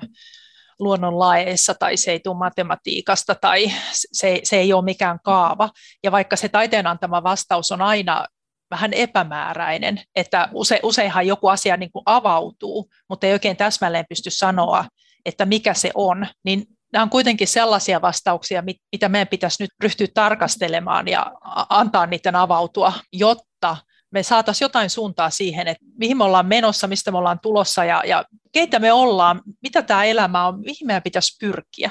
luonnonlaeissa 0.78 1.74
tai 1.74 1.96
se 1.96 2.10
ei 2.10 2.20
tule 2.20 2.38
matematiikasta 2.38 3.34
tai 3.34 3.72
se, 3.92 4.40
se 4.42 4.56
ei 4.56 4.72
ole 4.72 4.84
mikään 4.84 5.18
kaava. 5.24 5.70
Ja 6.04 6.12
vaikka 6.12 6.36
se 6.36 6.48
taiteen 6.48 6.86
antama 6.86 7.22
vastaus 7.22 7.72
on 7.72 7.82
aina 7.82 8.26
vähän 8.70 8.92
epämääräinen, 8.92 10.02
että 10.16 10.48
use, 10.52 10.80
useinhan 10.82 11.26
joku 11.26 11.48
asia 11.48 11.76
niin 11.76 11.92
kuin 11.92 12.02
avautuu, 12.06 12.90
mutta 13.08 13.26
ei 13.26 13.32
oikein 13.32 13.56
täsmälleen 13.56 14.04
pysty 14.08 14.30
sanoa, 14.30 14.84
että 15.24 15.46
mikä 15.46 15.74
se 15.74 15.90
on, 15.94 16.26
niin 16.44 16.66
nämä 16.92 17.02
on 17.02 17.10
kuitenkin 17.10 17.48
sellaisia 17.48 18.02
vastauksia, 18.02 18.62
mitä 18.92 19.08
meidän 19.08 19.28
pitäisi 19.28 19.62
nyt 19.62 19.70
ryhtyä 19.82 20.06
tarkastelemaan 20.14 21.08
ja 21.08 21.32
antaa 21.68 22.06
niiden 22.06 22.36
avautua, 22.36 22.92
jotta 23.12 23.76
me 24.12 24.22
saataisiin 24.22 24.64
jotain 24.66 24.90
suuntaa 24.90 25.30
siihen, 25.30 25.68
että 25.68 25.84
mihin 25.98 26.16
me 26.16 26.24
ollaan 26.24 26.46
menossa, 26.46 26.86
mistä 26.86 27.10
me 27.10 27.18
ollaan 27.18 27.40
tulossa 27.42 27.84
ja, 27.84 28.02
ja 28.06 28.24
keitä 28.52 28.78
me 28.78 28.92
ollaan, 28.92 29.40
mitä 29.62 29.82
tämä 29.82 30.04
elämä 30.04 30.46
on, 30.46 30.60
mihin 30.60 30.86
meidän 30.86 31.02
pitäisi 31.02 31.36
pyrkiä. 31.40 31.90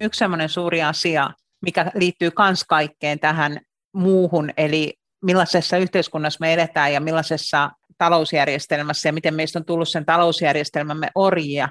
Yksi 0.00 0.18
sellainen 0.18 0.48
suuri 0.48 0.82
asia, 0.82 1.30
mikä 1.62 1.90
liittyy 1.94 2.30
myös 2.38 2.64
kaikkeen 2.64 3.20
tähän 3.20 3.60
muuhun, 3.94 4.50
eli 4.56 4.94
millaisessa 5.22 5.76
yhteiskunnassa 5.76 6.38
me 6.40 6.54
eletään 6.54 6.92
ja 6.92 7.00
millaisessa 7.00 7.70
talousjärjestelmässä 7.98 9.08
ja 9.08 9.12
miten 9.12 9.34
meistä 9.34 9.58
on 9.58 9.64
tullut 9.64 9.88
sen 9.88 10.04
talousjärjestelmämme 10.04 11.08
orjia. 11.14 11.68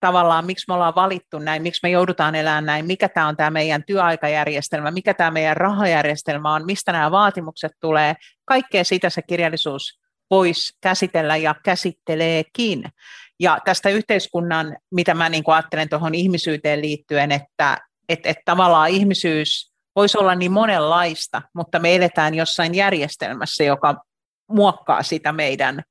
Tavallaan 0.00 0.46
miksi 0.46 0.64
me 0.68 0.74
ollaan 0.74 0.94
valittu 0.94 1.38
näin, 1.38 1.62
miksi 1.62 1.80
me 1.82 1.90
joudutaan 1.90 2.34
elämään 2.34 2.66
näin, 2.66 2.86
mikä 2.86 3.08
tämä 3.08 3.28
on 3.28 3.36
tämä 3.36 3.50
meidän 3.50 3.84
työaikajärjestelmä, 3.86 4.90
mikä 4.90 5.14
tämä 5.14 5.30
meidän 5.30 5.56
rahajärjestelmä 5.56 6.54
on, 6.54 6.66
mistä 6.66 6.92
nämä 6.92 7.10
vaatimukset 7.10 7.72
tulee. 7.80 8.14
Kaikkea 8.44 8.84
sitä 8.84 9.10
se 9.10 9.22
kirjallisuus 9.22 10.00
voisi 10.30 10.72
käsitellä 10.80 11.36
ja 11.36 11.54
käsitteleekin. 11.64 12.84
Ja 13.40 13.58
tästä 13.64 13.88
yhteiskunnan, 13.88 14.76
mitä 14.94 15.14
mä 15.14 15.28
niin 15.28 15.44
ajattelen 15.46 15.88
tuohon 15.88 16.14
ihmisyyteen 16.14 16.82
liittyen, 16.82 17.32
että 17.32 17.78
että 18.08 18.28
et 18.28 18.36
tavallaan 18.44 18.90
ihmisyys 18.90 19.72
voisi 19.96 20.18
olla 20.18 20.34
niin 20.34 20.52
monenlaista, 20.52 21.42
mutta 21.54 21.78
me 21.78 21.96
eletään 21.96 22.34
jossain 22.34 22.74
järjestelmässä, 22.74 23.64
joka 23.64 23.94
muokkaa 24.52 25.02
sitä 25.02 25.32
meidän 25.32 25.82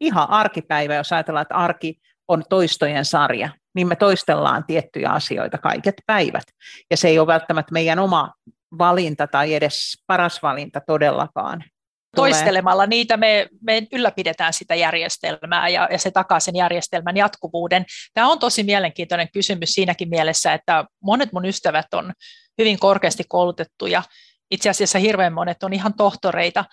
ihan 0.00 0.30
arkipäivää, 0.30 0.96
jos 0.96 1.12
ajatellaan, 1.12 1.42
että 1.42 1.54
arki 1.54 2.00
on 2.28 2.42
toistojen 2.48 3.04
sarja, 3.04 3.48
niin 3.74 3.88
me 3.88 3.96
toistellaan 3.96 4.64
tiettyjä 4.66 5.10
asioita 5.10 5.58
kaiket 5.58 5.94
päivät. 6.06 6.44
Ja 6.90 6.96
se 6.96 7.08
ei 7.08 7.18
ole 7.18 7.26
välttämättä 7.26 7.72
meidän 7.72 7.98
oma 7.98 8.32
valinta 8.78 9.26
tai 9.26 9.54
edes 9.54 9.94
paras 10.06 10.42
valinta 10.42 10.80
todellakaan. 10.86 11.64
Toistelemalla 12.16 12.86
niitä 12.86 13.16
me, 13.16 13.48
me 13.60 13.86
ylläpidetään 13.92 14.52
sitä 14.52 14.74
järjestelmää 14.74 15.68
ja, 15.68 15.88
ja 15.92 15.98
se 15.98 16.10
takaa 16.10 16.40
sen 16.40 16.56
järjestelmän 16.56 17.16
jatkuvuuden. 17.16 17.84
Tämä 18.14 18.28
on 18.28 18.38
tosi 18.38 18.62
mielenkiintoinen 18.62 19.28
kysymys 19.32 19.72
siinäkin 19.72 20.08
mielessä, 20.08 20.52
että 20.52 20.84
monet 21.02 21.32
mun 21.32 21.44
ystävät 21.44 21.94
on 21.94 22.12
hyvin 22.58 22.78
korkeasti 22.78 23.24
koulutettuja. 23.28 24.02
Itse 24.50 24.70
asiassa 24.70 24.98
hirveän 24.98 25.32
monet 25.32 25.62
on 25.62 25.72
ihan 25.72 25.94
tohtoreita 25.94 26.64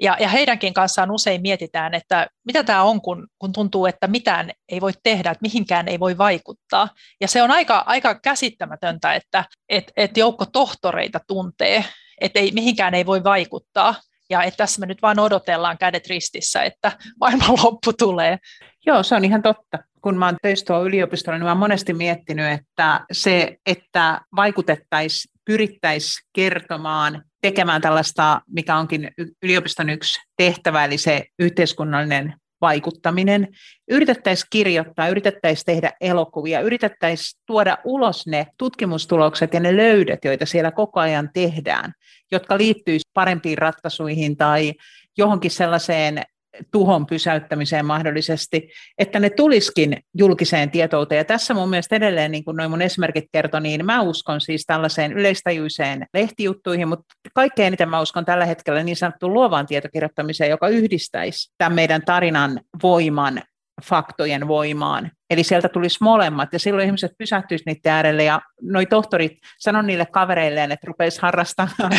ja, 0.00 0.16
ja 0.20 0.28
heidänkin 0.28 0.74
kanssaan 0.74 1.10
usein 1.10 1.42
mietitään, 1.42 1.94
että 1.94 2.26
mitä 2.44 2.64
tämä 2.64 2.82
on, 2.82 3.00
kun, 3.00 3.28
kun 3.38 3.52
tuntuu, 3.52 3.86
että 3.86 4.06
mitään 4.06 4.50
ei 4.68 4.80
voi 4.80 4.92
tehdä, 5.02 5.30
että 5.30 5.42
mihinkään 5.42 5.88
ei 5.88 6.00
voi 6.00 6.18
vaikuttaa. 6.18 6.88
Ja 7.20 7.28
se 7.28 7.42
on 7.42 7.50
aika, 7.50 7.84
aika 7.86 8.14
käsittämätöntä, 8.14 9.14
että 9.14 9.44
et, 9.68 9.92
et 9.96 10.16
joukko 10.16 10.46
tohtoreita 10.46 11.20
tuntee, 11.26 11.84
että 12.20 12.40
ei, 12.40 12.52
mihinkään 12.52 12.94
ei 12.94 13.06
voi 13.06 13.24
vaikuttaa. 13.24 13.94
Ja 14.30 14.42
että 14.42 14.56
tässä 14.56 14.80
me 14.80 14.86
nyt 14.86 15.02
vain 15.02 15.18
odotellaan 15.18 15.78
kädet 15.78 16.06
ristissä, 16.06 16.62
että 16.62 16.92
maailman 17.20 17.50
loppu 17.62 17.92
tulee. 17.92 18.38
Joo, 18.86 19.02
se 19.02 19.14
on 19.14 19.24
ihan 19.24 19.42
totta. 19.42 19.78
Kun 20.02 20.16
mä 20.16 20.26
oon 20.26 20.36
töissä 20.42 20.78
yliopistolla, 20.78 21.38
niin 21.38 21.44
mä 21.44 21.50
oon 21.50 21.58
monesti 21.58 21.92
miettinyt, 21.92 22.52
että 22.52 23.00
se, 23.12 23.56
että 23.66 24.20
vaikutettaisiin, 24.36 25.33
pyrittäisiin 25.44 26.28
kertomaan 26.32 27.22
tekemään 27.42 27.80
tällaista, 27.80 28.40
mikä 28.46 28.76
onkin 28.76 29.10
yliopiston 29.42 29.90
yksi 29.90 30.20
tehtävä, 30.36 30.84
eli 30.84 30.98
se 30.98 31.24
yhteiskunnallinen 31.38 32.34
vaikuttaminen. 32.60 33.48
Yritettäisiin 33.90 34.46
kirjoittaa, 34.50 35.08
yritettäisiin 35.08 35.64
tehdä 35.64 35.92
elokuvia, 36.00 36.60
yritettäisiin 36.60 37.40
tuoda 37.46 37.78
ulos 37.84 38.26
ne 38.26 38.46
tutkimustulokset 38.58 39.54
ja 39.54 39.60
ne 39.60 39.76
löydöt, 39.76 40.24
joita 40.24 40.46
siellä 40.46 40.70
koko 40.70 41.00
ajan 41.00 41.30
tehdään, 41.34 41.92
jotka 42.32 42.58
liittyisivät 42.58 43.14
parempiin 43.14 43.58
ratkaisuihin 43.58 44.36
tai 44.36 44.72
johonkin 45.18 45.50
sellaiseen 45.50 46.22
tuhon 46.70 47.06
pysäyttämiseen 47.06 47.86
mahdollisesti, 47.86 48.68
että 48.98 49.20
ne 49.20 49.30
tuliskin 49.30 49.96
julkiseen 50.14 50.70
tietouteen. 50.70 51.18
Ja 51.18 51.24
tässä 51.24 51.54
mun 51.54 51.70
mielestä 51.70 51.96
edelleen, 51.96 52.30
niin 52.30 52.44
kuin 52.44 52.56
noin 52.56 52.70
mun 52.70 52.82
esimerkit 52.82 53.24
kertoi, 53.32 53.60
niin 53.60 53.86
mä 53.86 54.02
uskon 54.02 54.40
siis 54.40 54.64
tällaiseen 54.66 55.12
yleistajuiseen 55.12 56.06
lehtijuttuihin, 56.14 56.88
mutta 56.88 57.04
kaikkein 57.34 57.66
eniten 57.66 57.88
mä 57.88 58.00
uskon 58.00 58.24
tällä 58.24 58.44
hetkellä 58.44 58.82
niin 58.82 58.96
sanottuun 58.96 59.34
luovaan 59.34 59.66
tietokirjoittamiseen, 59.66 60.50
joka 60.50 60.68
yhdistäisi 60.68 61.52
tämän 61.58 61.74
meidän 61.74 62.02
tarinan 62.02 62.60
voiman 62.82 63.42
faktojen 63.82 64.48
voimaan. 64.48 65.10
Eli 65.30 65.44
sieltä 65.44 65.68
tulisi 65.68 65.98
molemmat, 66.00 66.52
ja 66.52 66.58
silloin 66.58 66.86
ihmiset 66.86 67.12
pysähtyisivät 67.18 67.66
niiden 67.66 67.92
äärelle, 67.92 68.24
ja 68.24 68.40
noi 68.62 68.86
tohtorit 68.86 69.32
sanon 69.58 69.86
niille 69.86 70.06
kavereilleen, 70.06 70.72
että 70.72 70.86
rupeisi 70.86 71.22
harrastamaan 71.22 71.72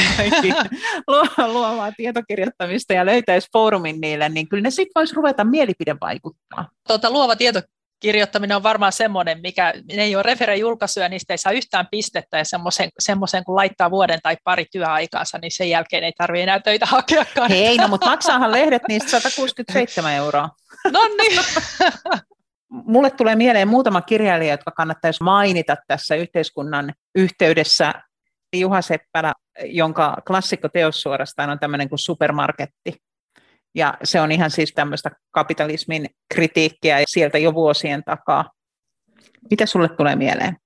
luovaa 1.48 1.92
tietokirjoittamista 1.98 2.94
ja 2.94 3.06
löytäisi 3.06 3.50
foorumin 3.54 4.02
niille, 4.02 4.30
niin 4.30 4.50
kyllä 4.50 4.64
ne 4.64 4.70
sitten 4.70 4.92
voisi 4.96 5.16
ruveta 5.16 5.44
mielipide 5.44 5.96
vaikuttaa. 6.02 6.70
Tuota, 6.88 7.12
luova 7.12 7.36
tieto 7.36 7.62
kirjoittaminen 8.00 8.58
on 8.58 8.64
varmaan 8.64 8.92
semmoinen, 8.92 9.42
mikä 9.42 9.74
ne 9.94 10.04
ei 10.04 10.16
ole 10.16 10.24
refere-julkaisuja, 10.24 11.10
niistä 11.10 11.34
ei 11.34 11.38
saa 11.38 11.52
yhtään 11.52 11.88
pistettä, 11.92 12.38
ja 12.38 12.46
semmoisen, 12.46 12.90
semmoisen 13.00 13.44
kun 13.44 13.56
laittaa 13.56 13.92
vuoden 13.92 14.20
tai 14.24 14.38
pari 14.44 14.66
työaikaansa, 14.72 15.38
niin 15.38 15.52
sen 15.52 15.70
jälkeen 15.70 16.04
ei 16.04 16.12
tarvitse 16.18 16.44
enää 16.44 16.60
töitä 16.60 16.86
hakeakaan. 16.86 17.50
Hei, 17.50 17.78
no 17.78 17.88
mutta 17.88 18.10
maksaahan 18.10 18.52
lehdet 18.52 18.82
niistä 18.88 19.10
167 19.10 20.14
euroa. 20.14 20.50
No 20.92 21.00
niin. 21.18 21.42
Mulle 22.70 23.12
tulee 23.12 23.36
mieleen 23.36 23.68
muutama 23.68 24.02
kirjailija, 24.02 24.54
jotka 24.54 24.72
kannattaisi 24.72 25.24
mainita 25.24 25.76
tässä 25.88 26.16
yhteiskunnan 26.16 26.94
yhteydessä. 27.16 27.94
Juha 28.56 28.82
Seppälä, 28.82 29.34
jonka 29.64 30.18
klassikkoteos 30.28 31.02
suorastaan 31.02 31.50
on 31.50 31.60
tämmöinen 31.60 31.90
kuin 31.90 32.00
supermarketti. 32.00 32.96
Ja 33.76 33.98
se 34.04 34.22
on 34.22 34.32
ihan 34.32 34.52
siis 34.52 34.72
tämmöistä 34.76 35.12
kapitalismin 35.32 36.10
kritiikkiä 36.34 37.04
sieltä 37.08 37.38
jo 37.38 37.54
vuosien 37.54 38.04
takaa. 38.04 38.52
Mitä 39.50 39.66
sulle 39.66 39.90
tulee 39.90 40.16
mieleen? 40.16 40.58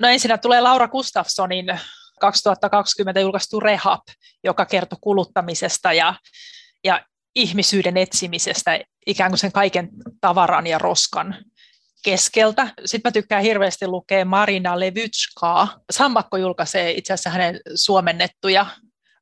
No 0.00 0.08
ensinnä 0.08 0.38
tulee 0.38 0.60
Laura 0.60 0.88
Gustafssonin 0.88 1.66
2020 2.20 3.20
julkaistu 3.20 3.60
Rehab, 3.60 4.00
joka 4.44 4.66
kertoo 4.66 4.98
kuluttamisesta 5.00 5.92
ja, 5.92 6.14
ja 6.84 7.04
ihmisyyden 7.34 7.96
etsimisestä 7.96 8.80
ikään 9.06 9.30
kuin 9.30 9.38
sen 9.38 9.52
kaiken 9.52 9.88
tavaran 10.20 10.66
ja 10.66 10.78
roskan 10.78 11.36
keskeltä. 12.04 12.68
Sitten 12.84 13.08
mä 13.08 13.12
tykkään 13.12 13.42
hirveästi 13.42 13.86
lukea 13.86 14.24
Marina 14.24 14.80
Levytskaa. 14.80 15.78
Sammakko 15.90 16.36
julkaisee 16.36 16.90
itse 16.90 17.12
asiassa 17.12 17.30
hänen 17.30 17.60
suomennettuja 17.74 18.66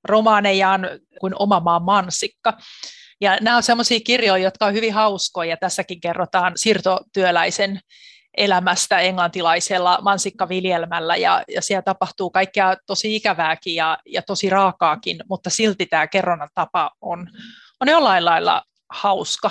romaanejaan 0.04 0.88
kuin 1.20 1.34
Oma 1.38 1.60
maa 1.60 1.80
mansikka. 1.80 2.58
Ja 3.20 3.38
nämä 3.40 3.56
on 3.56 3.62
sellaisia 3.62 4.00
kirjoja, 4.00 4.44
jotka 4.44 4.66
on 4.66 4.74
hyvin 4.74 4.94
hauskoja. 4.94 5.56
Tässäkin 5.56 6.00
kerrotaan 6.00 6.52
siirtotyöläisen 6.56 7.80
elämästä 8.36 8.98
englantilaisella 8.98 9.98
mansikkaviljelmällä 10.02 11.16
ja, 11.16 11.42
ja 11.48 11.62
siellä 11.62 11.82
tapahtuu 11.82 12.30
kaikkea 12.30 12.76
tosi 12.86 13.16
ikävääkin 13.16 13.74
ja, 13.74 13.98
ja 14.06 14.22
tosi 14.22 14.50
raakaakin, 14.50 15.20
mutta 15.28 15.50
silti 15.50 15.86
tämä 15.86 16.06
kerronnan 16.06 16.48
tapa 16.54 16.90
on, 17.00 17.30
on 17.80 17.88
jollain 17.88 18.24
lailla 18.24 18.62
hauska. 18.90 19.50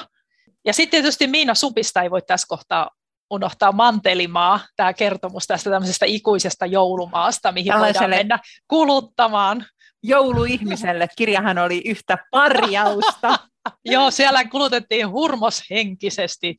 Ja 0.67 0.73
sitten 0.73 1.01
tietysti 1.01 1.27
Miina 1.27 1.55
Supista 1.55 2.01
ei 2.01 2.11
voi 2.11 2.21
tässä 2.21 2.47
kohtaa 2.47 2.89
unohtaa 3.29 3.71
Mantelimaa, 3.71 4.59
tämä 4.75 4.93
kertomus 4.93 5.47
tästä 5.47 5.69
tämmöisestä 5.69 6.05
ikuisesta 6.05 6.65
joulumaasta, 6.65 7.51
mihin 7.51 7.73
voidaan 7.79 8.09
mennä 8.09 8.39
kuluttamaan. 8.67 9.65
Jouluihmiselle 10.03 11.07
kirjahan 11.17 11.57
oli 11.57 11.81
yhtä 11.85 12.17
parjausta. 12.31 13.39
Joo, 13.85 14.11
siellä 14.11 14.45
kulutettiin 14.45 15.09
hurmoshenkisesti 15.09 16.55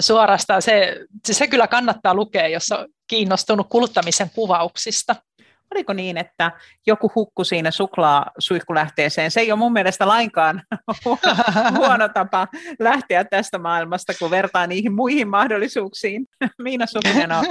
suorastaan. 0.00 0.62
Se, 0.62 0.96
se 1.30 1.46
kyllä 1.46 1.66
kannattaa 1.66 2.14
lukea, 2.14 2.48
jos 2.48 2.72
on 2.72 2.86
kiinnostunut 3.06 3.66
kuluttamisen 3.68 4.30
kuvauksista. 4.34 5.16
Oliko 5.74 5.92
niin, 5.92 6.16
että 6.16 6.52
joku 6.86 7.12
hukku 7.14 7.44
siinä 7.44 7.70
suklaasuihkulähteeseen? 7.70 9.30
Se 9.30 9.40
ei 9.40 9.52
ole 9.52 9.58
mun 9.58 9.72
mielestä 9.72 10.08
lainkaan 10.08 10.62
huono 11.78 12.08
tapa 12.08 12.48
lähteä 12.78 13.24
tästä 13.24 13.58
maailmasta, 13.58 14.12
kun 14.18 14.30
vertaa 14.30 14.66
niihin 14.66 14.94
muihin 14.94 15.28
mahdollisuuksiin. 15.28 16.26
Miina 16.62 16.86
Supinen 16.86 17.32
on, 17.32 17.44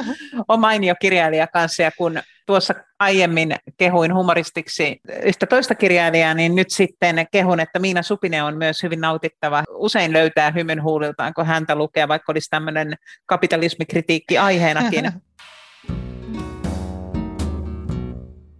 on 0.47 0.59
mainio 0.59 0.95
kirjailija 1.01 1.47
kanssa, 1.47 1.83
ja 1.83 1.91
kun 1.97 2.19
tuossa 2.45 2.73
aiemmin 2.99 3.55
kehuin 3.77 4.13
humoristiksi 4.13 5.01
yhtä 5.23 5.45
toista 5.45 5.75
kirjailijaa, 5.75 6.33
niin 6.33 6.55
nyt 6.55 6.69
sitten 6.69 7.27
kehun, 7.31 7.59
että 7.59 7.79
Miina 7.79 8.01
Supinen 8.01 8.43
on 8.43 8.57
myös 8.57 8.83
hyvin 8.83 9.01
nautittava. 9.01 9.63
Usein 9.69 10.13
löytää 10.13 10.51
hymyn 10.51 10.83
huuliltaan, 10.83 11.33
kun 11.33 11.45
häntä 11.45 11.75
lukee, 11.75 12.07
vaikka 12.07 12.31
olisi 12.31 12.49
tämmöinen 12.49 12.95
kapitalismikritiikki 13.25 14.37
aiheenakin. 14.37 15.11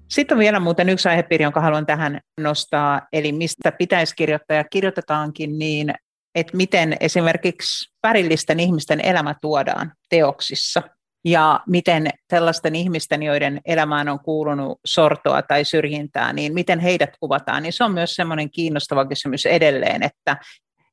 Sitten 0.09 0.35
on 0.35 0.39
vielä 0.39 0.59
muuten 0.59 0.89
yksi 0.89 1.09
aihepiiri, 1.09 1.43
jonka 1.43 1.61
haluan 1.61 1.85
tähän 1.85 2.19
nostaa, 2.39 3.01
eli 3.13 3.31
mistä 3.31 3.71
pitäisi 3.71 4.15
kirjoittaa 4.15 4.57
ja 4.57 4.63
kirjoitetaankin 4.63 5.59
niin, 5.59 5.93
että 6.35 6.57
miten 6.57 6.97
esimerkiksi 6.99 7.93
pärillisten 8.01 8.59
ihmisten 8.59 9.05
elämä 9.05 9.35
tuodaan 9.41 9.91
teoksissa 10.09 10.81
ja 11.25 11.59
miten 11.67 12.09
tällaisten 12.27 12.75
ihmisten, 12.75 13.23
joiden 13.23 13.61
elämään 13.65 14.09
on 14.09 14.19
kuulunut 14.19 14.79
sortoa 14.85 15.41
tai 15.41 15.65
syrjintää, 15.65 16.33
niin 16.33 16.53
miten 16.53 16.79
heidät 16.79 17.09
kuvataan, 17.19 17.63
niin 17.63 17.73
se 17.73 17.83
on 17.83 17.91
myös 17.91 18.15
semmoinen 18.15 18.51
kiinnostava 18.51 19.05
kysymys 19.05 19.45
edelleen, 19.45 20.03
että 20.03 20.37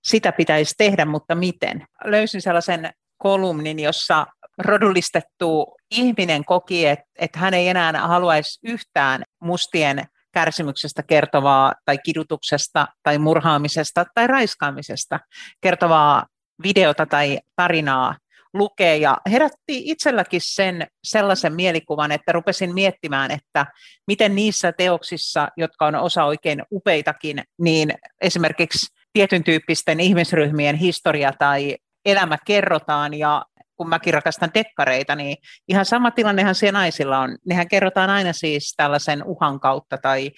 sitä 0.04 0.32
pitäisi 0.32 0.74
tehdä, 0.78 1.04
mutta 1.04 1.34
miten? 1.34 1.86
Löysin 2.04 2.42
sellaisen 2.42 2.92
kolumnin, 3.16 3.80
jossa 3.80 4.26
rodullistettu 4.58 5.76
ihminen 5.94 6.44
koki, 6.44 6.86
että, 6.86 7.04
että 7.18 7.38
hän 7.38 7.54
ei 7.54 7.68
enää 7.68 7.92
haluaisi 7.92 8.58
yhtään 8.62 9.22
mustien 9.40 10.04
kärsimyksestä 10.32 11.02
kertovaa 11.02 11.74
tai 11.84 11.98
kidutuksesta 11.98 12.86
tai 13.02 13.18
murhaamisesta 13.18 14.04
tai 14.14 14.26
raiskaamisesta 14.26 15.20
kertovaa 15.60 16.26
videota 16.62 17.06
tai 17.06 17.38
tarinaa 17.56 18.16
lukea 18.54 18.96
ja 18.96 19.18
herätti 19.30 19.56
itselläkin 19.66 20.40
sen 20.44 20.86
sellaisen 21.04 21.54
mielikuvan, 21.54 22.12
että 22.12 22.32
rupesin 22.32 22.74
miettimään, 22.74 23.30
että 23.30 23.66
miten 24.06 24.34
niissä 24.34 24.72
teoksissa, 24.72 25.48
jotka 25.56 25.86
on 25.86 25.94
osa 25.94 26.24
oikein 26.24 26.62
upeitakin, 26.72 27.42
niin 27.58 27.94
esimerkiksi 28.20 28.86
tietyn 29.12 29.44
tyyppisten 29.44 30.00
ihmisryhmien 30.00 30.76
historia 30.76 31.32
tai 31.38 31.76
elämä 32.04 32.38
kerrotaan. 32.46 33.14
Ja 33.14 33.44
kun 33.76 33.88
mäkin 33.88 34.14
rakastan 34.14 34.50
dekkareita, 34.54 35.14
niin 35.14 35.36
ihan 35.68 35.84
sama 35.84 36.10
tilannehan 36.10 36.54
siellä 36.54 36.78
naisilla 36.78 37.18
on. 37.18 37.38
Nehän 37.46 37.68
kerrotaan 37.68 38.10
aina 38.10 38.32
siis 38.32 38.74
tällaisen 38.76 39.24
uhan 39.24 39.60
kautta 39.60 39.98
tai 39.98 40.30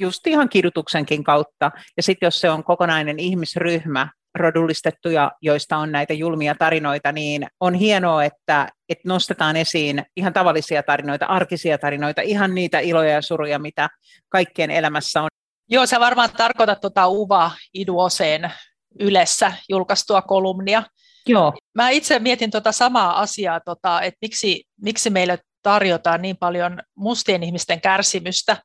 just 0.00 0.26
ihan 0.26 0.48
kidutuksenkin 0.48 1.24
kautta. 1.24 1.70
Ja 1.96 2.02
sitten 2.02 2.26
jos 2.26 2.40
se 2.40 2.50
on 2.50 2.64
kokonainen 2.64 3.18
ihmisryhmä, 3.18 4.08
rodullistettuja, 4.34 5.32
joista 5.42 5.76
on 5.76 5.92
näitä 5.92 6.14
julmia 6.14 6.54
tarinoita, 6.54 7.12
niin 7.12 7.46
on 7.60 7.74
hienoa, 7.74 8.24
että, 8.24 8.68
että 8.88 9.08
nostetaan 9.08 9.56
esiin 9.56 10.02
ihan 10.16 10.32
tavallisia 10.32 10.82
tarinoita, 10.82 11.26
arkisia 11.26 11.78
tarinoita, 11.78 12.22
ihan 12.22 12.54
niitä 12.54 12.78
iloja 12.78 13.10
ja 13.10 13.22
suruja, 13.22 13.58
mitä 13.58 13.88
kaikkien 14.28 14.70
elämässä 14.70 15.22
on. 15.22 15.28
Joo, 15.68 15.86
sä 15.86 16.00
varmaan 16.00 16.30
tarkoitat 16.36 16.80
tuota 16.80 17.08
Uva 17.08 17.50
Iduoseen 17.74 18.52
Ylessä 19.00 19.52
julkaistua 19.68 20.22
kolumnia, 20.22 20.82
Joo. 21.26 21.52
Mä 21.74 21.90
itse 21.90 22.18
mietin 22.18 22.50
tuota 22.50 22.72
samaa 22.72 23.20
asiaa, 23.20 23.60
tota, 23.60 24.02
että 24.02 24.18
miksi, 24.22 24.64
miksi 24.80 25.10
meille 25.10 25.38
tarjotaan 25.62 26.22
niin 26.22 26.36
paljon 26.36 26.78
mustien 26.96 27.42
ihmisten 27.42 27.80
kärsimystä. 27.80 28.56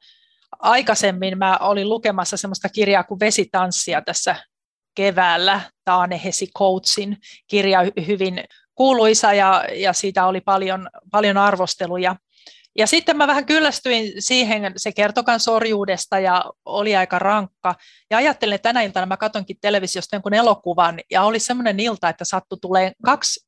Aikaisemmin 0.59 1.37
mä 1.37 1.57
olin 1.57 1.89
lukemassa 1.89 2.37
semmoista 2.37 2.69
kirjaa 2.69 3.03
kuin 3.03 3.19
Vesitanssia 3.19 4.01
tässä 4.01 4.35
keväällä, 4.95 5.61
Taane 5.85 6.21
Hesi 6.23 6.47
Coatsin 6.57 7.17
kirja, 7.47 7.79
hyvin 8.07 8.43
kuuluisa 8.75 9.33
ja, 9.33 9.65
ja 9.73 9.93
siitä 9.93 10.25
oli 10.25 10.41
paljon, 10.41 10.89
paljon 11.11 11.37
arvosteluja. 11.37 12.15
Ja 12.77 12.87
sitten 12.87 13.17
mä 13.17 13.27
vähän 13.27 13.45
kyllästyin 13.45 14.13
siihen, 14.19 14.73
se 14.77 14.91
kertoi 14.91 15.23
sorjuudesta 15.37 16.19
ja 16.19 16.45
oli 16.65 16.95
aika 16.95 17.19
rankka. 17.19 17.75
Ja 18.11 18.17
ajattelin, 18.17 18.55
että 18.55 18.69
tänä 18.69 18.81
iltana 18.81 19.05
mä 19.05 19.17
katsonkin 19.17 19.57
televisiosta 19.61 20.15
jonkun 20.15 20.33
elokuvan 20.33 20.99
ja 21.11 21.23
oli 21.23 21.39
semmoinen 21.39 21.79
ilta, 21.79 22.09
että 22.09 22.25
sattui 22.25 22.57
tulee 22.61 22.91
kaksi 23.05 23.47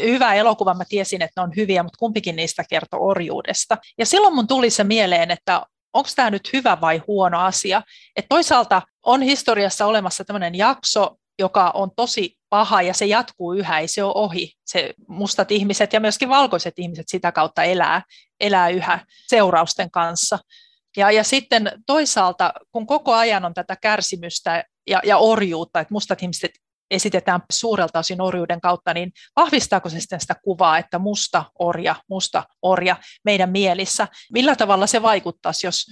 hyvää 0.00 0.34
elokuvaa, 0.34 0.74
mä 0.74 0.84
tiesin, 0.88 1.22
että 1.22 1.40
ne 1.40 1.44
on 1.44 1.56
hyviä, 1.56 1.82
mutta 1.82 1.98
kumpikin 1.98 2.36
niistä 2.36 2.64
kertoo 2.70 3.08
orjuudesta. 3.08 3.78
Ja 3.98 4.06
silloin 4.06 4.34
mun 4.34 4.46
tuli 4.46 4.70
se 4.70 4.84
mieleen, 4.84 5.30
että 5.30 5.62
onko 5.94 6.08
tämä 6.16 6.30
nyt 6.30 6.52
hyvä 6.52 6.80
vai 6.80 7.02
huono 7.06 7.40
asia. 7.40 7.82
Että 8.16 8.28
toisaalta 8.28 8.82
on 9.06 9.22
historiassa 9.22 9.86
olemassa 9.86 10.24
tämmöinen 10.24 10.54
jakso, 10.54 11.16
joka 11.38 11.70
on 11.70 11.90
tosi 11.96 12.36
paha 12.48 12.82
ja 12.82 12.94
se 12.94 13.06
jatkuu 13.06 13.52
yhä, 13.52 13.78
ei 13.78 13.88
se 13.88 14.04
ole 14.04 14.12
ohi. 14.14 14.52
Se 14.66 14.94
mustat 15.08 15.50
ihmiset 15.50 15.92
ja 15.92 16.00
myöskin 16.00 16.28
valkoiset 16.28 16.74
ihmiset 16.78 17.08
sitä 17.08 17.32
kautta 17.32 17.62
elää, 17.62 18.02
elää 18.40 18.68
yhä 18.68 19.06
seurausten 19.26 19.90
kanssa. 19.90 20.38
Ja, 20.96 21.10
ja 21.10 21.24
sitten 21.24 21.72
toisaalta, 21.86 22.52
kun 22.72 22.86
koko 22.86 23.14
ajan 23.14 23.44
on 23.44 23.54
tätä 23.54 23.76
kärsimystä 23.76 24.64
ja, 24.86 25.00
ja 25.04 25.18
orjuutta, 25.18 25.80
että 25.80 25.94
mustat 25.94 26.22
ihmiset 26.22 26.50
esitetään 26.90 27.40
suurelta 27.52 27.98
osin 27.98 28.20
orjuuden 28.20 28.60
kautta, 28.60 28.94
niin 28.94 29.12
vahvistaako 29.36 29.88
se 29.88 30.00
sitten 30.00 30.20
sitä 30.20 30.34
kuvaa, 30.44 30.78
että 30.78 30.98
musta 30.98 31.44
orja, 31.58 31.96
musta 32.10 32.44
orja 32.62 32.96
meidän 33.24 33.50
mielissä? 33.50 34.08
Millä 34.32 34.56
tavalla 34.56 34.86
se 34.86 35.02
vaikuttaisi, 35.02 35.66
jos 35.66 35.86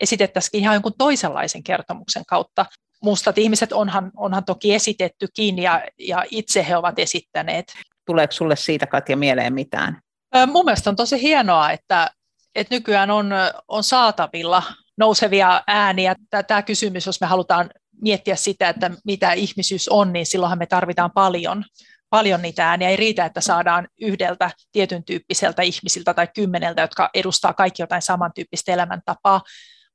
esitettäisiin 0.00 0.60
ihan 0.60 0.74
jonkun 0.74 0.94
toisenlaisen 0.98 1.62
kertomuksen 1.62 2.22
kautta 2.26 2.66
mustat 3.02 3.38
ihmiset 3.38 3.72
onhan, 3.72 4.10
onhan 4.16 4.44
toki 4.44 4.74
esitettykin 4.74 5.58
ja, 5.58 5.84
ja 5.98 6.24
itse 6.30 6.66
he 6.68 6.76
ovat 6.76 6.98
esittäneet. 6.98 7.72
Tuleeko 8.06 8.32
sulle 8.32 8.56
siitä 8.56 8.86
Katja 8.86 9.16
mieleen 9.16 9.54
mitään? 9.54 10.00
Mun 10.46 10.64
mielestä 10.64 10.90
on 10.90 10.96
tosi 10.96 11.22
hienoa, 11.22 11.70
että, 11.70 12.10
että 12.54 12.74
nykyään 12.74 13.10
on, 13.10 13.30
on 13.68 13.84
saatavilla 13.84 14.62
nousevia 14.96 15.62
ääniä. 15.66 16.14
Tämä 16.46 16.62
kysymys, 16.62 17.06
jos 17.06 17.20
me 17.20 17.26
halutaan 17.26 17.70
miettiä 18.02 18.36
sitä, 18.36 18.68
että 18.68 18.90
mitä 19.04 19.32
ihmisyys 19.32 19.88
on, 19.88 20.12
niin 20.12 20.26
silloinhan 20.26 20.58
me 20.58 20.66
tarvitaan 20.66 21.10
paljon, 21.10 21.64
paljon 22.10 22.42
niitä 22.42 22.68
ääniä. 22.68 22.88
Ei 22.88 22.96
riitä, 22.96 23.24
että 23.24 23.40
saadaan 23.40 23.88
yhdeltä 24.00 24.50
tietyn 24.72 25.04
tyyppiseltä 25.04 25.62
ihmisiltä 25.62 26.14
tai 26.14 26.28
kymmeneltä, 26.34 26.82
jotka 26.82 27.10
edustaa 27.14 27.52
kaikki 27.52 27.82
jotain 27.82 28.02
samantyyppistä 28.02 28.72
elämäntapaa, 28.72 29.42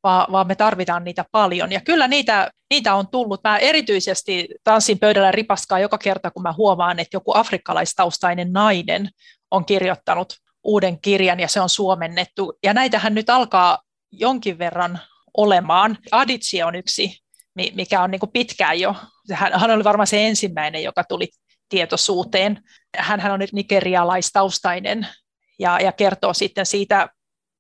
vaan, 0.04 0.32
vaan 0.32 0.48
me 0.48 0.56
tarvitaan 0.56 1.04
niitä 1.04 1.26
paljon. 1.32 1.72
Ja 1.72 1.82
kyllä 1.82 2.08
niitä, 2.08 2.52
niitä 2.70 2.96
on 2.96 3.08
tullut. 3.08 3.44
Mä 3.44 3.58
erityisesti 3.58 4.48
tanssin 4.64 5.00
pöydällä 5.00 5.32
ripaskaa 5.32 5.80
joka 5.80 5.98
kerta, 5.98 6.32
kun 6.32 6.44
mä 6.44 6.54
huomaan, 6.54 7.00
että 7.00 7.16
joku 7.16 7.32
afrikkalaistaustainen 7.36 8.54
nainen 8.54 9.10
on 9.52 9.66
kirjoittanut 9.66 10.34
uuden 10.64 11.02
kirjan 11.02 11.40
ja 11.40 11.48
se 11.48 11.62
on 11.62 11.70
suomennettu. 11.70 12.54
Ja 12.64 12.74
näitähän 12.74 13.16
nyt 13.16 13.30
alkaa 13.30 13.80
jonkin 14.12 14.58
verran 14.58 15.00
olemaan. 15.38 15.98
Aditsi 16.12 16.64
on 16.64 16.76
yksi, 16.76 17.18
mikä 17.56 18.02
on 18.02 18.12
niin 18.12 18.20
kuin 18.20 18.32
pitkään 18.32 18.80
jo. 18.80 18.96
Hän 19.34 19.72
oli 19.72 19.84
varmaan 19.84 20.08
se 20.08 20.28
ensimmäinen, 20.28 20.84
joka 20.84 21.04
tuli 21.04 21.28
tietoisuuteen. 21.70 22.62
Hän 22.98 23.32
on 23.32 23.40
nyt 23.40 23.54
nigerialaistaustainen 23.54 25.08
ja, 25.60 25.80
ja 25.80 25.92
kertoo 25.92 26.34
sitten 26.34 26.66
siitä 26.66 27.10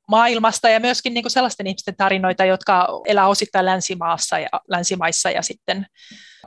maailmasta 0.07 0.69
ja 0.69 0.79
myöskin 0.79 1.13
niin 1.13 1.23
kuin 1.23 1.31
sellaisten 1.31 1.67
ihmisten 1.67 1.95
tarinoita, 1.95 2.45
jotka 2.45 2.87
elää 3.07 3.27
osittain 3.27 3.65
länsimaassa 3.65 4.39
ja, 4.39 4.49
länsimaissa 4.67 5.31
ja 5.31 5.41
sitten 5.41 5.85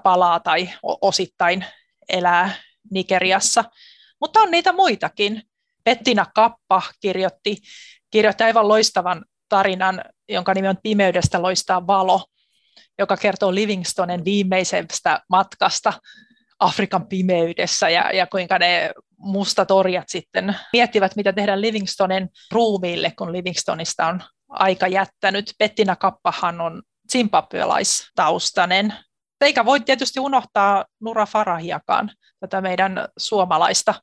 palaa 0.03 0.41
tai 0.41 0.71
osittain 0.83 1.65
elää 2.09 2.51
Nigeriassa. 2.91 3.65
mutta 4.21 4.41
on 4.41 4.51
niitä 4.51 4.73
muitakin. 4.73 5.43
Pettina 5.85 6.27
Kappa 6.35 6.83
kirjoitti, 7.01 7.57
kirjoitti 8.11 8.45
aivan 8.45 8.69
loistavan 8.69 9.25
tarinan, 9.49 10.05
jonka 10.29 10.55
nimi 10.55 10.69
on 10.69 10.79
Pimeydestä 10.83 11.43
loistaa 11.43 11.87
valo, 11.87 12.25
joka 12.99 13.17
kertoo 13.17 13.55
Livingstonen 13.55 14.25
viimeisestä 14.25 15.21
matkasta 15.29 15.93
Afrikan 16.59 17.07
pimeydessä 17.07 17.89
ja, 17.89 18.11
ja 18.13 18.27
kuinka 18.27 18.59
ne 18.59 18.93
mustat 19.27 19.71
orjat 19.71 20.09
sitten 20.09 20.57
miettivät, 20.73 21.17
mitä 21.17 21.33
tehdä 21.33 21.61
Livingstonen 21.61 22.29
ruumiille, 22.53 23.13
kun 23.19 23.33
Livingstonista 23.33 24.07
on 24.07 24.23
aika 24.49 24.89
jättänyt. 24.89 25.53
Pettina 25.59 25.97
Kappahan 25.97 26.61
on 26.61 26.83
zimbabwelaistaustainen. 27.13 28.95
Eikä 29.41 29.65
voi 29.65 29.81
tietysti 29.81 30.21
unohtaa 30.21 30.85
Nura 31.01 31.27
Farahiakaan, 31.27 32.11
tätä 32.41 32.61
meidän 32.61 33.09
suomalaista 33.19 33.95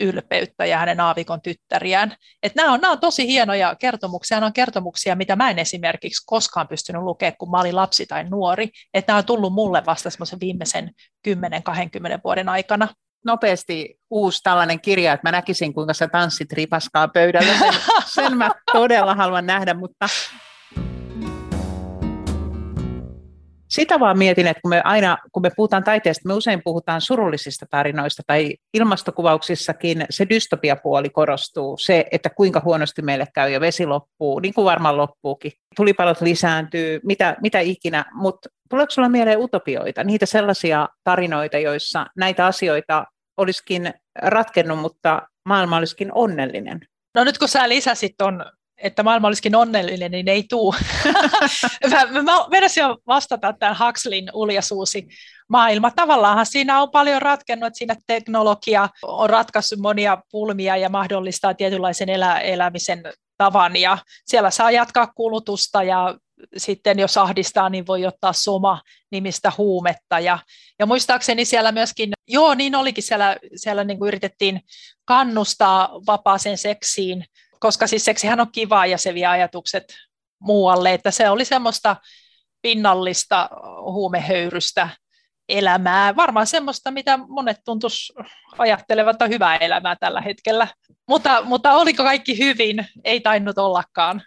ylpeyttä 0.00 0.66
ja 0.66 0.78
hänen 0.78 1.00
aavikon 1.00 1.42
tyttäriään. 1.42 2.16
Et 2.42 2.54
nämä, 2.54 2.72
on, 2.72 2.80
nämä 2.80 2.92
on 2.92 3.00
tosi 3.00 3.26
hienoja 3.26 3.74
kertomuksia. 3.74 4.36
Nämä 4.36 4.46
on 4.46 4.52
kertomuksia, 4.52 5.16
mitä 5.16 5.36
mä 5.36 5.50
en 5.50 5.58
esimerkiksi 5.58 6.22
koskaan 6.26 6.68
pystynyt 6.68 7.02
lukemaan, 7.02 7.36
kun 7.38 7.50
mä 7.50 7.60
olin 7.60 7.76
lapsi 7.76 8.06
tai 8.06 8.24
nuori. 8.24 8.68
Että 8.94 9.12
nämä 9.12 9.18
on 9.18 9.24
tullut 9.24 9.52
mulle 9.52 9.82
vasta 9.86 10.10
semmoisen 10.10 10.40
viimeisen 10.40 10.90
10-20 11.28 11.32
vuoden 12.24 12.48
aikana 12.48 12.88
nopeasti 13.24 13.98
uusi 14.10 14.42
tällainen 14.42 14.80
kirja, 14.80 15.12
että 15.12 15.28
mä 15.28 15.32
näkisin, 15.32 15.74
kuinka 15.74 15.94
sä 15.94 16.08
tanssit 16.08 16.52
ripaskaa 16.52 17.08
pöydällä. 17.08 17.58
Sen, 17.58 17.74
sen 18.06 18.36
mä 18.36 18.50
todella 18.72 19.14
haluan 19.14 19.46
nähdä, 19.46 19.74
mutta 19.74 20.08
sitä 23.74 24.00
vaan 24.00 24.18
mietin, 24.18 24.46
että 24.46 24.60
kun 24.60 24.68
me 24.68 24.80
aina, 24.84 25.18
kun 25.32 25.42
me 25.42 25.50
puhutaan 25.56 25.84
taiteesta, 25.84 26.28
me 26.28 26.34
usein 26.34 26.60
puhutaan 26.64 27.00
surullisista 27.00 27.66
tarinoista 27.70 28.22
tai 28.26 28.54
ilmastokuvauksissakin 28.74 30.06
se 30.10 30.26
dystopiapuoli 30.28 31.10
korostuu, 31.10 31.76
se, 31.76 32.04
että 32.12 32.30
kuinka 32.30 32.62
huonosti 32.64 33.02
meille 33.02 33.26
käy 33.34 33.50
ja 33.50 33.60
vesi 33.60 33.86
loppuu, 33.86 34.38
niin 34.38 34.54
kuin 34.54 34.64
varmaan 34.64 34.96
loppuukin. 34.96 35.52
Tulipalot 35.76 36.20
lisääntyy, 36.20 37.00
mitä, 37.04 37.36
mitä 37.42 37.60
ikinä, 37.60 38.04
mutta 38.12 38.48
tuleeko 38.70 38.90
sinulla 38.90 39.08
mieleen 39.08 39.38
utopioita, 39.38 40.04
niitä 40.04 40.26
sellaisia 40.26 40.88
tarinoita, 41.04 41.58
joissa 41.58 42.06
näitä 42.16 42.46
asioita 42.46 43.04
olisikin 43.36 43.94
ratkennut, 44.22 44.78
mutta 44.78 45.22
maailma 45.44 45.76
olisikin 45.76 46.10
onnellinen? 46.14 46.80
No 47.14 47.24
nyt 47.24 47.38
kun 47.38 47.48
sä 47.48 47.68
lisäsit 47.68 48.22
on 48.22 48.44
että 48.78 49.02
maailma 49.02 49.28
olisikin 49.28 49.56
onnellinen, 49.56 50.10
niin 50.10 50.28
ei 50.28 50.44
tuu. 50.48 50.74
mä, 51.90 52.22
mä 52.22 52.32
menisin 52.50 52.80
jo 52.80 52.98
vastata 53.06 53.52
tämän 53.52 53.76
Huxleyn 53.78 54.30
uljasuusi 54.34 55.08
maailma. 55.48 55.90
Tavallaanhan 55.90 56.46
siinä 56.46 56.82
on 56.82 56.90
paljon 56.90 57.22
ratkennut, 57.22 57.66
että 57.66 57.78
siinä 57.78 57.96
teknologia 58.06 58.88
on 59.02 59.30
ratkaissut 59.30 59.78
monia 59.78 60.18
pulmia 60.30 60.76
ja 60.76 60.88
mahdollistaa 60.88 61.54
tietynlaisen 61.54 62.08
elä, 62.08 62.40
elämisen 62.40 63.02
tavan 63.38 63.76
ja 63.76 63.98
siellä 64.26 64.50
saa 64.50 64.70
jatkaa 64.70 65.06
kulutusta 65.06 65.82
ja 65.82 66.14
sitten 66.56 66.98
jos 66.98 67.16
ahdistaa, 67.16 67.68
niin 67.68 67.86
voi 67.86 68.06
ottaa 68.06 68.32
soma-nimistä 68.32 69.52
huumetta. 69.58 70.20
Ja, 70.20 70.38
ja 70.78 70.86
muistaakseni 70.86 71.44
siellä 71.44 71.72
myöskin, 71.72 72.12
joo 72.28 72.54
niin 72.54 72.74
olikin, 72.74 73.04
siellä, 73.04 73.36
siellä 73.56 73.84
niin 73.84 73.98
kuin 73.98 74.08
yritettiin 74.08 74.60
kannustaa 75.04 75.90
vapaaseen 76.06 76.58
seksiin, 76.58 77.24
koska 77.60 77.86
siis 77.86 78.04
seksihän 78.04 78.40
on 78.40 78.52
kivaa 78.52 78.86
ja 78.86 78.98
se 78.98 79.14
vie 79.14 79.26
ajatukset 79.26 79.84
muualle, 80.40 80.94
että 80.94 81.10
se 81.10 81.30
oli 81.30 81.44
semmoista 81.44 81.96
pinnallista 82.62 83.50
huumehöyrystä 83.82 84.88
elämää, 85.48 86.16
varmaan 86.16 86.46
semmoista, 86.46 86.90
mitä 86.90 87.16
monet 87.16 87.56
tuntuisi 87.64 88.12
ajattelevat 88.58 89.22
on 89.22 89.30
hyvää 89.30 89.56
elämää 89.56 89.96
tällä 89.96 90.20
hetkellä. 90.20 90.68
Mutta, 91.08 91.42
mutta 91.42 91.72
oliko 91.72 92.02
kaikki 92.02 92.38
hyvin? 92.38 92.86
Ei 93.04 93.20
tainnut 93.20 93.58
ollakaan. 93.58 94.22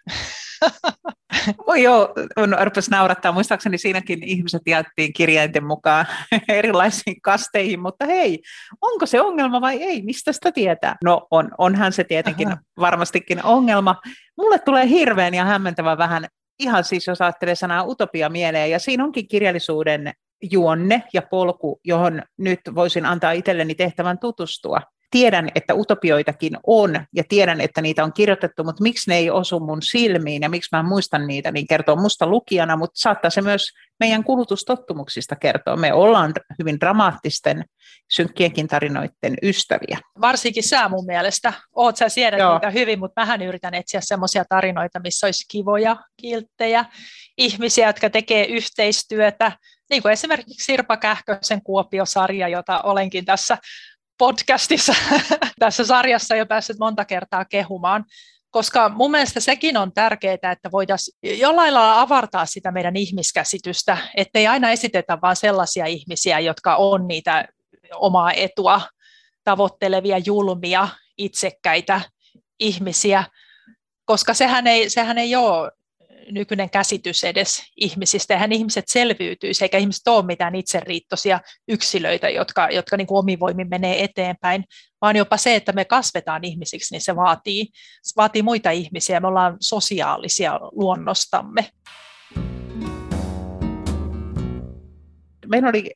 Voi 1.68 1.84
joo, 1.84 2.14
on, 2.36 2.56
rupesi 2.64 2.92
naurattaa. 2.92 3.32
Muistaakseni 3.32 3.78
siinäkin 3.78 4.24
ihmiset 4.24 4.62
jaettiin 4.66 5.14
kirjainten 5.14 5.64
mukaan 5.64 6.06
erilaisiin 6.50 7.22
kasteihin, 7.22 7.80
mutta 7.80 8.06
hei, 8.06 8.42
onko 8.82 9.06
se 9.06 9.22
ongelma 9.22 9.62
vai 9.62 9.84
ei? 9.84 10.02
Mistä 10.02 10.32
sitä 10.32 10.52
tietää? 10.52 10.96
No 11.04 11.28
on, 11.32 11.52
onhan 11.58 11.94
se 11.94 12.04
tietenkin 12.04 12.48
Aha. 12.48 12.58
varmastikin 12.80 13.44
ongelma. 13.44 13.96
Mulle 14.38 14.60
tulee 14.60 14.90
hirveän 14.90 15.34
ja 15.34 15.46
hämmentävä 15.46 15.98
vähän 15.98 16.28
ihan 16.60 16.84
siis, 16.84 17.08
jos 17.08 17.22
ajattelee 17.22 17.56
sanaa 17.56 17.84
utopia 17.84 18.30
mieleen, 18.30 18.72
ja 18.72 18.80
siinä 18.80 19.04
onkin 19.04 19.28
kirjallisuuden 19.28 20.14
juonne 20.52 21.04
ja 21.14 21.22
polku, 21.22 21.80
johon 21.84 22.22
nyt 22.38 22.60
voisin 22.76 23.06
antaa 23.06 23.32
itselleni 23.32 23.76
tehtävän 23.76 24.20
tutustua 24.20 24.82
tiedän, 25.12 25.50
että 25.56 25.74
utopioitakin 25.74 26.58
on 26.68 27.06
ja 27.16 27.24
tiedän, 27.30 27.62
että 27.62 27.82
niitä 27.82 28.04
on 28.04 28.14
kirjoitettu, 28.14 28.64
mutta 28.64 28.84
miksi 28.84 29.10
ne 29.10 29.18
ei 29.18 29.30
osu 29.30 29.60
mun 29.60 29.82
silmiin 29.82 30.42
ja 30.42 30.50
miksi 30.50 30.70
mä 30.72 30.84
muistan 30.84 31.28
niitä, 31.28 31.52
niin 31.52 31.68
kertoo 31.68 31.96
musta 31.96 32.28
lukijana, 32.28 32.76
mutta 32.76 33.00
saattaa 33.00 33.30
se 33.30 33.42
myös 33.42 33.70
meidän 34.00 34.24
kulutustottumuksista 34.24 35.36
kertoa. 35.36 35.76
Me 35.76 35.94
ollaan 35.94 36.34
hyvin 36.60 36.80
dramaattisten, 36.80 37.66
synkkienkin 38.12 38.68
tarinoiden 38.68 39.38
ystäviä. 39.44 40.00
Varsinkin 40.22 40.64
sä 40.64 40.90
mun 40.90 41.06
mielestä. 41.06 41.54
Oot 41.76 41.98
sä 41.98 42.10
siedät 42.10 42.40
Joo. 42.40 42.54
niitä 42.54 42.70
hyvin, 42.70 43.00
mutta 43.00 43.22
mähän 43.22 43.42
yritän 43.42 43.74
etsiä 43.74 44.02
semmoisia 44.04 44.46
tarinoita, 44.50 45.00
missä 45.00 45.28
olisi 45.28 45.46
kivoja, 45.52 45.98
kilttejä, 46.22 46.86
ihmisiä, 47.38 47.88
jotka 47.88 48.10
tekee 48.10 48.46
yhteistyötä, 48.46 49.52
niin 49.90 50.02
kuin 50.02 50.12
esimerkiksi 50.12 50.66
Sirpa 50.66 50.98
Kähkösen 50.98 51.62
Kuopio-sarja, 51.64 52.48
jota 52.48 52.82
olenkin 52.82 53.26
tässä 53.26 53.58
podcastissa 54.18 54.96
tässä 55.60 55.86
sarjassa 55.86 56.36
jo 56.36 56.46
päässyt 56.46 56.78
monta 56.80 57.06
kertaa 57.06 57.46
kehumaan, 57.46 58.06
koska 58.50 58.90
mun 58.90 59.12
mielestä 59.12 59.40
sekin 59.40 59.78
on 59.78 59.94
tärkeää, 59.94 60.52
että 60.52 60.72
voitaisiin 60.72 61.40
jollain 61.40 61.74
lailla 61.74 62.02
avartaa 62.02 62.46
sitä 62.46 62.72
meidän 62.72 62.96
ihmiskäsitystä, 62.96 63.98
ettei 64.18 64.48
aina 64.48 64.72
esitetä 64.72 65.18
vain 65.22 65.36
sellaisia 65.36 65.86
ihmisiä, 65.86 66.40
jotka 66.40 66.76
on 66.76 67.08
niitä 67.08 67.48
omaa 67.96 68.32
etua 68.32 68.82
tavoittelevia, 69.44 70.18
julmia, 70.18 70.88
itsekkäitä 71.18 72.02
ihmisiä, 72.60 73.24
koska 74.06 74.34
sehän 74.34 74.68
ei, 74.68 74.90
sehän 74.90 75.18
ei 75.18 75.36
ole 75.36 75.72
nykyinen 76.32 76.70
käsitys 76.70 77.24
edes 77.24 77.64
ihmisistä. 77.78 78.34
Eihän 78.34 78.52
ihmiset 78.52 78.88
selviytyisi, 78.88 79.66
eikä 79.66 79.78
ihmiset 79.78 80.08
ole 80.08 80.26
mitään 80.26 80.56
itseriittoisia 80.56 81.40
yksilöitä, 81.68 82.30
jotka, 82.30 82.70
jotka 82.70 82.98
niin 82.98 83.08
kuin 83.08 83.20
omivoimin 83.20 83.70
menee 83.70 84.04
eteenpäin, 84.04 84.64
vaan 85.02 85.16
jopa 85.16 85.38
se, 85.38 85.56
että 85.56 85.72
me 85.72 85.86
kasvetaan 85.86 86.44
ihmisiksi, 86.44 86.94
niin 86.94 87.02
se 87.02 87.16
vaatii, 87.16 87.68
se 88.04 88.14
vaatii 88.18 88.42
muita 88.42 88.72
ihmisiä. 88.72 89.20
Me 89.20 89.28
ollaan 89.28 89.58
sosiaalisia 89.60 90.60
luonnostamme. 90.72 91.70
Meillä 95.48 95.70
oli 95.70 95.92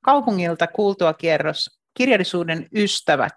kaupungilta 0.00 0.66
kuultua 0.66 1.14
kierros 1.14 1.80
kirjallisuuden 1.94 2.68
ystävät 2.74 3.34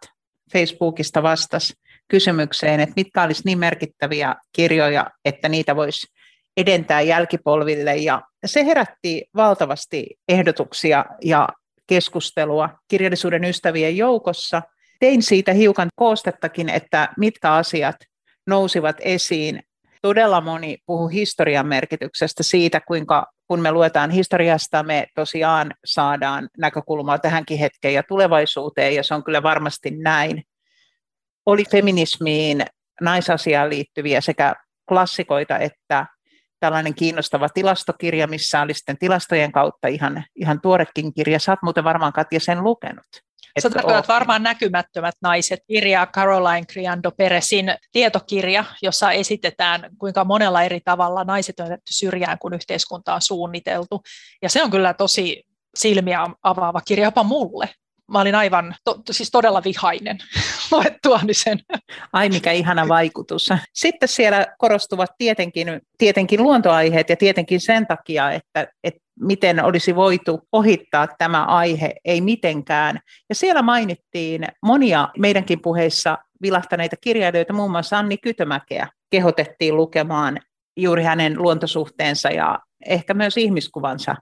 Facebookista 0.54 1.24
vastas 1.24 1.74
kysymykseen, 2.08 2.80
että 2.80 2.94
mitkä 2.96 3.24
olisi 3.24 3.42
niin 3.46 3.60
merkittäviä 3.60 4.36
kirjoja, 4.52 5.12
että 5.26 5.50
niitä 5.50 5.76
voisi 5.76 6.08
edentää 6.58 7.02
jälkipolville 7.02 7.96
ja 7.96 8.22
se 8.46 8.66
herätti 8.66 9.26
valtavasti 9.36 10.08
ehdotuksia 10.28 11.06
ja 11.24 11.50
keskustelua 11.88 12.70
kirjallisuuden 12.88 13.44
ystävien 13.44 13.98
joukossa. 13.98 14.62
Tein 15.00 15.24
siitä 15.24 15.54
hiukan 15.54 15.90
koostettakin, 15.96 16.70
että 16.70 17.10
mitkä 17.18 17.54
asiat 17.54 17.96
nousivat 18.48 18.96
esiin. 19.00 19.64
Todella 20.02 20.42
moni 20.42 20.78
puhuu 20.86 21.08
historian 21.08 21.68
merkityksestä 21.68 22.44
siitä, 22.44 22.82
kuinka 22.88 23.26
kun 23.48 23.60
me 23.60 23.72
luetaan 23.72 24.12
historiasta, 24.12 24.84
me 24.84 25.08
tosiaan 25.16 25.74
saadaan 25.86 26.50
näkökulmaa 26.58 27.20
tähänkin 27.20 27.58
hetkeen 27.58 27.94
ja 27.94 28.04
tulevaisuuteen, 28.04 28.96
ja 28.96 29.04
se 29.04 29.14
on 29.14 29.24
kyllä 29.24 29.44
varmasti 29.44 29.92
näin. 29.92 30.44
Oli 31.46 31.64
feminismiin, 31.72 32.66
naisasiaan 33.02 33.70
liittyviä 33.70 34.22
sekä 34.22 34.56
klassikoita 34.90 35.58
että 35.58 36.06
tällainen 36.60 36.96
kiinnostava 36.96 37.50
tilastokirja, 37.50 38.28
missä 38.28 38.62
oli 38.62 38.74
sitten 38.74 38.98
tilastojen 38.98 39.52
kautta 39.52 39.88
ihan, 39.88 40.24
ihan 40.36 40.62
tuorekin 40.62 41.14
kirja. 41.14 41.40
Sä 41.40 41.52
oot 41.52 41.60
muuten 41.64 41.84
varmaan 41.84 42.14
Katja 42.14 42.40
sen 42.40 42.64
lukenut. 42.64 43.06
Sä 43.60 43.70
tarkoitat 43.70 44.08
varmaan 44.08 44.44
näkymättömät 44.44 45.16
naiset, 45.22 45.60
kirja 45.68 46.08
Caroline 46.08 46.66
Criando 46.66 47.12
Peresin 47.12 47.76
tietokirja, 47.92 48.66
jossa 48.82 49.12
esitetään, 49.12 49.90
kuinka 49.98 50.24
monella 50.24 50.64
eri 50.64 50.80
tavalla 50.86 51.24
naiset 51.24 51.60
on 51.60 51.66
jätetty 51.66 51.94
syrjään, 51.94 52.40
kun 52.40 52.54
yhteiskunta 52.54 53.14
on 53.14 53.22
suunniteltu. 53.22 54.02
Ja 54.42 54.50
se 54.50 54.64
on 54.64 54.72
kyllä 54.72 54.94
tosi 54.94 55.44
silmiä 55.76 56.20
avaava 56.44 56.82
kirja 56.82 57.06
jopa 57.06 57.24
mulle. 57.24 57.70
Mä 58.12 58.22
olin 58.22 58.36
aivan, 58.36 58.76
to, 58.84 59.02
siis 59.12 59.32
todella 59.32 59.64
vihainen 59.64 60.18
luettuani 60.72 61.34
sen. 61.34 61.60
Ai 62.14 62.30
mikä 62.30 62.52
ihana 62.52 62.88
vaikutus. 62.88 63.50
Sitten 63.74 64.10
siellä 64.10 64.46
korostuvat 64.58 65.10
tietenkin, 65.18 65.82
tietenkin 65.98 66.44
luontoaiheet 66.44 67.10
ja 67.10 67.16
tietenkin 67.16 67.62
sen 67.62 67.88
takia, 67.88 68.32
että, 68.32 68.68
että 68.84 69.00
miten 69.20 69.64
olisi 69.64 69.96
voitu 69.96 70.40
ohittaa 70.52 71.08
tämä 71.18 71.46
aihe, 71.46 71.94
ei 72.06 72.22
mitenkään. 72.22 73.00
Ja 73.30 73.36
siellä 73.36 73.62
mainittiin 73.62 74.48
monia 74.64 75.10
meidänkin 75.18 75.62
puheissa 75.62 76.18
vilahtaneita 76.42 76.96
kirjailijoita, 77.02 77.54
muun 77.54 77.72
muassa 77.72 77.98
Anni 77.98 78.18
Kytömäkeä 78.18 78.88
kehotettiin 79.10 79.76
lukemaan 79.76 80.40
juuri 80.78 81.04
hänen 81.04 81.42
luontosuhteensa 81.42 82.30
ja 82.30 82.60
ehkä 82.86 83.14
myös 83.14 83.38
ihmiskuvansa 83.38 84.16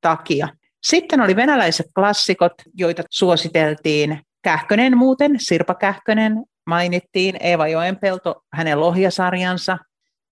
takia. 0.00 0.48
Sitten 0.84 1.20
oli 1.20 1.36
venäläiset 1.36 1.86
klassikot, 1.94 2.52
joita 2.74 3.02
suositeltiin. 3.10 4.20
Kähkönen 4.42 4.96
muuten, 4.96 5.34
Sirpa 5.38 5.74
Kähkönen 5.74 6.44
mainittiin, 6.66 7.36
Eeva 7.40 7.68
Joenpelto, 7.68 8.42
hänen 8.52 8.80
lohjasarjansa, 8.80 9.78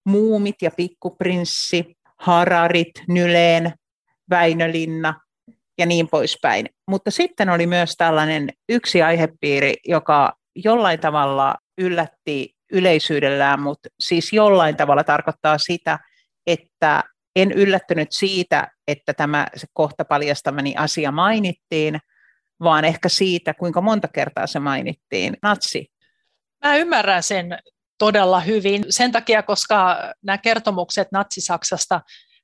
Muumit 0.05 0.57
ja 0.63 0.71
Pikkuprinssi, 0.77 1.97
Hararit, 2.19 2.91
Nyleen, 3.09 3.73
Väinölinna 4.31 5.21
ja 5.79 5.87
niin 5.87 6.09
poispäin. 6.09 6.67
Mutta 6.89 7.11
sitten 7.11 7.49
oli 7.49 7.67
myös 7.67 7.95
tällainen 7.99 8.49
yksi 8.69 9.03
aihepiiri, 9.03 9.75
joka 9.85 10.33
jollain 10.57 11.01
tavalla 11.01 11.55
yllätti 11.79 12.55
yleisyydellään, 12.73 13.61
mutta 13.61 13.89
siis 14.01 14.33
jollain 14.33 14.77
tavalla 14.77 15.05
tarkoittaa 15.05 15.59
sitä, 15.59 15.99
että 16.47 17.05
en 17.37 17.53
yllättynyt 17.53 18.13
siitä, 18.13 18.71
että 18.89 19.15
tämä 19.15 19.47
se 19.57 19.67
kohta 19.73 20.05
paljastamani 20.05 20.75
asia 20.77 21.13
mainittiin, 21.13 21.99
vaan 22.63 22.85
ehkä 22.85 23.09
siitä, 23.09 23.55
kuinka 23.55 23.81
monta 23.81 24.09
kertaa 24.09 24.47
se 24.47 24.59
mainittiin. 24.59 25.37
Natsi. 25.43 25.87
Mä 26.65 26.77
ymmärrän 26.77 27.23
sen 27.23 27.59
todella 27.99 28.41
hyvin. 28.41 28.85
Sen 28.89 29.13
takia, 29.13 29.43
koska 29.43 29.97
nämä 30.23 30.39
kertomukset 30.39 31.09
Natsi-Saksasta, 31.13 32.01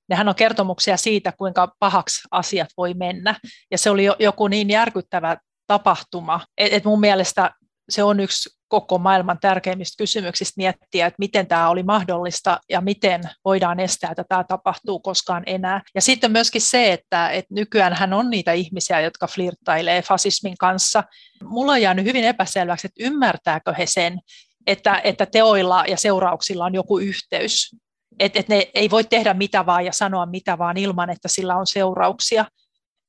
nehän 0.09 0.29
on 0.29 0.35
kertomuksia 0.35 0.96
siitä, 0.96 1.33
kuinka 1.33 1.74
pahaksi 1.79 2.20
asiat 2.31 2.68
voi 2.77 2.94
mennä. 2.94 3.35
Ja 3.70 3.79
se 3.79 3.90
oli 3.90 4.05
joku 4.18 4.48
niin 4.48 4.70
järkyttävä 4.70 5.37
tapahtuma, 5.66 6.40
että 6.57 6.88
mun 6.88 7.01
mielestä 7.01 7.51
se 7.88 8.03
on 8.03 8.20
yksi 8.20 8.58
koko 8.68 8.98
maailman 8.98 9.38
tärkeimmistä 9.40 9.98
kysymyksistä 9.98 10.54
miettiä, 10.57 11.07
että 11.07 11.16
miten 11.18 11.46
tämä 11.46 11.68
oli 11.68 11.83
mahdollista 11.83 12.61
ja 12.68 12.81
miten 12.81 13.20
voidaan 13.44 13.81
estää, 13.81 14.11
että 14.11 14.24
tämä 14.28 14.44
tapahtuu 14.44 15.00
koskaan 15.00 15.42
enää. 15.46 15.83
Ja 15.94 16.00
sitten 16.00 16.33
myöskin 16.33 16.61
se, 16.61 16.92
että, 16.92 17.31
että 17.31 17.54
nykyään 17.54 17.94
hän 17.94 18.12
on 18.12 18.31
niitä 18.31 18.52
ihmisiä, 18.52 19.00
jotka 19.00 19.26
flirttailee 19.26 20.02
fasismin 20.02 20.57
kanssa. 20.59 21.04
Mulla 21.44 21.72
on 21.72 21.83
jäänyt 21.83 22.04
hyvin 22.04 22.24
epäselväksi, 22.24 22.87
että 22.87 23.04
ymmärtääkö 23.04 23.72
he 23.72 23.87
sen, 23.87 24.18
että, 24.66 25.00
että 25.04 25.26
teoilla 25.26 25.85
ja 25.88 25.96
seurauksilla 25.96 26.64
on 26.64 26.74
joku 26.74 26.98
yhteys. 26.98 27.76
Että 28.18 28.38
et 28.38 28.48
ne 28.48 28.70
ei 28.74 28.90
voi 28.90 29.04
tehdä 29.04 29.35
mitä 29.35 29.66
vaan 29.66 29.85
ja 29.85 29.92
sanoa 29.92 30.26
mitä 30.26 30.59
vaan 30.59 30.76
ilman, 30.76 31.11
että 31.11 31.28
sillä 31.28 31.57
on 31.57 31.66
seurauksia. 31.66 32.44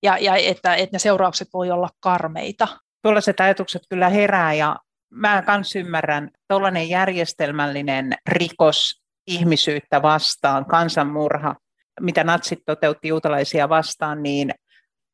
Ja, 0.03 0.17
ja 0.17 0.35
että, 0.35 0.75
että 0.75 0.95
ne 0.95 0.99
seuraukset 0.99 1.47
voi 1.53 1.71
olla 1.71 1.89
karmeita 1.99 2.67
tuollaiset 3.01 3.39
ajatukset 3.39 3.81
kyllä 3.89 4.09
herää 4.09 4.53
ja 4.53 4.75
mä 5.11 5.41
kans 5.41 5.75
ymmärrän, 5.75 6.29
tuollainen 6.47 6.89
järjestelmällinen 6.89 8.13
rikos 8.27 9.01
ihmisyyttä 9.27 10.01
vastaan, 10.01 10.65
kansanmurha, 10.65 11.55
mitä 12.01 12.23
natsit 12.23 12.59
toteutti 12.65 13.07
juutalaisia 13.07 13.69
vastaan, 13.69 14.23
niin 14.23 14.51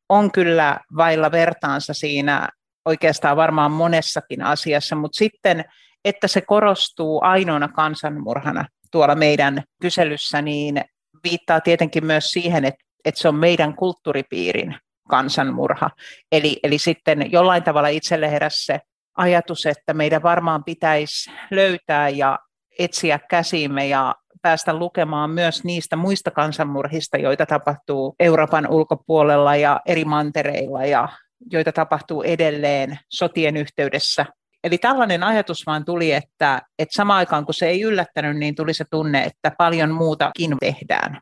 on 0.08 0.32
kyllä 0.32 0.80
vailla 0.96 1.32
vertaansa 1.32 1.94
siinä 1.94 2.48
oikeastaan 2.84 3.36
varmaan 3.36 3.72
monessakin 3.72 4.42
asiassa, 4.42 4.96
mutta 4.96 5.18
sitten, 5.18 5.64
että 6.04 6.28
se 6.28 6.40
korostuu 6.40 7.20
ainoana 7.22 7.68
kansanmurhana 7.68 8.64
tuolla 8.90 9.14
meidän 9.14 9.62
kyselyssä, 9.82 10.42
niin 10.42 10.84
viittaa 11.24 11.60
tietenkin 11.60 12.06
myös 12.06 12.30
siihen, 12.30 12.64
että, 12.64 12.84
että 13.04 13.20
se 13.20 13.28
on 13.28 13.34
meidän 13.34 13.76
kulttuuripiirin 13.76 14.76
kansanmurha. 15.08 15.90
Eli, 16.32 16.60
eli 16.62 16.78
sitten 16.78 17.32
jollain 17.32 17.62
tavalla 17.62 17.88
itselle 17.88 18.30
heräsi 18.30 18.64
se 18.64 18.80
ajatus, 19.16 19.66
että 19.66 19.94
meidän 19.94 20.22
varmaan 20.22 20.64
pitäisi 20.64 21.30
löytää 21.50 22.08
ja 22.08 22.38
etsiä 22.78 23.18
käsimme 23.30 23.86
ja 23.86 24.14
päästä 24.42 24.74
lukemaan 24.74 25.30
myös 25.30 25.64
niistä 25.64 25.96
muista 25.96 26.30
kansanmurhista, 26.30 27.18
joita 27.18 27.46
tapahtuu 27.46 28.14
Euroopan 28.20 28.70
ulkopuolella 28.70 29.56
ja 29.56 29.80
eri 29.86 30.04
mantereilla 30.04 30.84
ja 30.84 31.08
joita 31.52 31.72
tapahtuu 31.72 32.22
edelleen 32.22 32.98
sotien 33.08 33.56
yhteydessä. 33.56 34.26
Eli 34.64 34.78
tällainen 34.78 35.22
ajatus 35.22 35.66
vaan 35.66 35.84
tuli, 35.84 36.12
että, 36.12 36.62
että 36.78 36.96
samaan 36.96 37.18
aikaan 37.18 37.44
kun 37.44 37.54
se 37.54 37.66
ei 37.66 37.82
yllättänyt, 37.82 38.36
niin 38.36 38.54
tuli 38.54 38.74
se 38.74 38.84
tunne, 38.90 39.24
että 39.24 39.50
paljon 39.58 39.90
muutakin 39.90 40.56
tehdään 40.60 41.20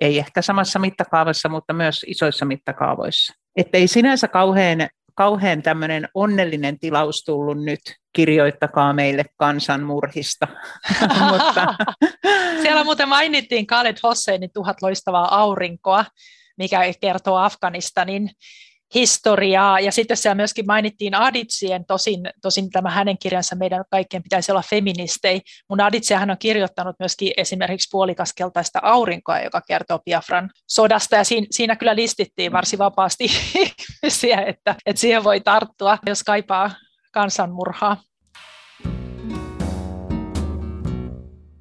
ei 0.00 0.18
ehkä 0.18 0.42
samassa 0.42 0.78
mittakaavassa, 0.78 1.48
mutta 1.48 1.72
myös 1.72 2.04
isoissa 2.08 2.44
mittakaavoissa. 2.44 3.34
Että 3.56 3.78
ei 3.78 3.88
sinänsä 3.88 4.28
kauhean, 4.28 4.88
kauhean 5.16 5.62
tämmöinen 5.62 6.08
onnellinen 6.14 6.78
tilaus 6.78 7.24
tullut 7.24 7.64
nyt, 7.64 7.80
kirjoittakaa 8.12 8.92
meille 8.92 9.24
kansanmurhista. 9.36 10.48
mutta... 11.30 11.74
Siellä 12.62 12.84
muuten 12.84 13.08
mainittiin 13.08 13.66
Khaled 13.66 13.96
Hosseinin 14.02 14.50
tuhat 14.54 14.82
loistavaa 14.82 15.40
aurinkoa, 15.40 16.04
mikä 16.58 16.80
kertoo 17.00 17.36
Afganistanin 17.36 18.30
historiaa, 18.94 19.80
ja 19.80 19.92
sitten 19.92 20.16
siellä 20.16 20.34
myöskin 20.34 20.66
mainittiin 20.66 21.14
Aditsien, 21.14 21.84
tosin, 21.86 22.20
tosin 22.42 22.70
tämä 22.70 22.90
hänen 22.90 23.18
kirjansa 23.18 23.56
meidän 23.56 23.84
kaikkien 23.90 24.22
pitäisi 24.22 24.52
olla 24.52 24.62
feministei, 24.70 25.40
mutta 25.68 25.86
Aditsia 25.86 26.18
hän 26.18 26.30
on 26.30 26.38
kirjoittanut 26.38 26.96
myöskin 26.98 27.32
esimerkiksi 27.36 27.88
puolikaskeltaista 27.92 28.78
aurinkoa, 28.82 29.40
joka 29.40 29.60
kertoo 29.68 29.98
Biafran 29.98 30.50
sodasta, 30.68 31.16
ja 31.16 31.24
siinä, 31.24 31.46
siinä 31.50 31.76
kyllä 31.76 31.96
listittiin 31.96 32.52
varsin 32.52 32.78
vapaasti 32.78 33.24
ihmisiä, 33.54 34.40
että, 34.40 34.74
että 34.86 35.00
siihen 35.00 35.24
voi 35.24 35.40
tarttua, 35.40 35.98
jos 36.06 36.22
kaipaa 36.22 36.70
kansanmurhaa. 37.12 37.96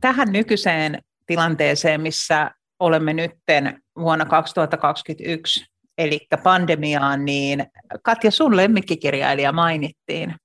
Tähän 0.02 0.32
nykyiseen 0.32 1.02
tilanteeseen, 1.26 2.02
missä 2.02 2.52
olemme 2.80 3.14
nytten 3.14 3.82
vuonna 4.00 4.26
2021, 4.26 5.66
eli 5.98 6.20
pandemiaan, 6.44 7.26
niin 7.26 7.66
Katja, 8.04 8.32
sun 8.32 8.58
lemmikkikirjailija 8.58 9.52
mainittiin. 9.52 10.36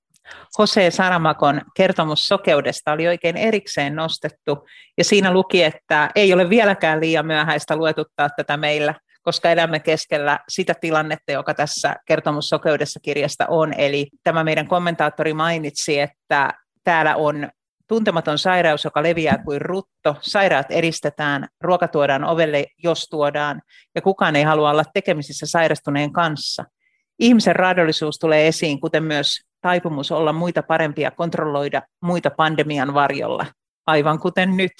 Jose 0.59 0.91
Saramakon 0.91 1.61
kertomus 1.75 2.27
sokeudesta 2.27 2.91
oli 2.91 3.07
oikein 3.07 3.37
erikseen 3.37 3.95
nostettu, 3.95 4.67
ja 4.97 5.03
siinä 5.03 5.33
luki, 5.33 5.63
että 5.63 6.09
ei 6.15 6.33
ole 6.33 6.49
vieläkään 6.49 6.99
liian 7.01 7.25
myöhäistä 7.25 7.75
luetuttaa 7.75 8.29
tätä 8.29 8.57
meillä, 8.57 8.95
koska 9.21 9.51
elämme 9.51 9.79
keskellä 9.79 10.39
sitä 10.49 10.73
tilannetta, 10.81 11.31
joka 11.31 11.53
tässä 11.53 11.95
kertomus 12.05 12.49
sokeudessa 12.49 12.99
kirjasta 12.99 13.45
on. 13.47 13.73
Eli 13.73 14.07
tämä 14.23 14.43
meidän 14.43 14.67
kommentaattori 14.67 15.33
mainitsi, 15.33 15.99
että 15.99 16.53
täällä 16.83 17.15
on 17.15 17.49
tuntematon 17.91 18.37
sairaus, 18.37 18.83
joka 18.83 19.03
leviää 19.03 19.37
kuin 19.45 19.61
rutto. 19.61 20.15
Sairaat 20.21 20.65
eristetään, 20.69 21.47
ruoka 21.61 21.87
tuodaan 21.87 22.23
ovelle, 22.23 22.65
jos 22.83 23.07
tuodaan, 23.09 23.61
ja 23.95 24.01
kukaan 24.01 24.35
ei 24.35 24.43
halua 24.43 24.69
olla 24.69 24.83
tekemisissä 24.93 25.45
sairastuneen 25.45 26.13
kanssa. 26.13 26.65
Ihmisen 27.19 27.55
raadollisuus 27.55 28.19
tulee 28.19 28.47
esiin, 28.47 28.79
kuten 28.79 29.03
myös 29.03 29.41
taipumus 29.61 30.11
olla 30.11 30.33
muita 30.33 30.63
parempia, 30.63 31.11
kontrolloida 31.11 31.81
muita 32.01 32.29
pandemian 32.29 32.93
varjolla, 32.93 33.45
aivan 33.87 34.19
kuten 34.19 34.57
nyt. 34.57 34.73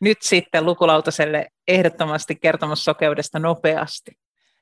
Nyt 0.00 0.18
sitten 0.22 0.64
lukulautaselle 0.64 1.48
ehdottomasti 1.68 2.34
kertomus 2.34 2.84
sokeudesta 2.84 3.38
nopeasti. 3.38 4.12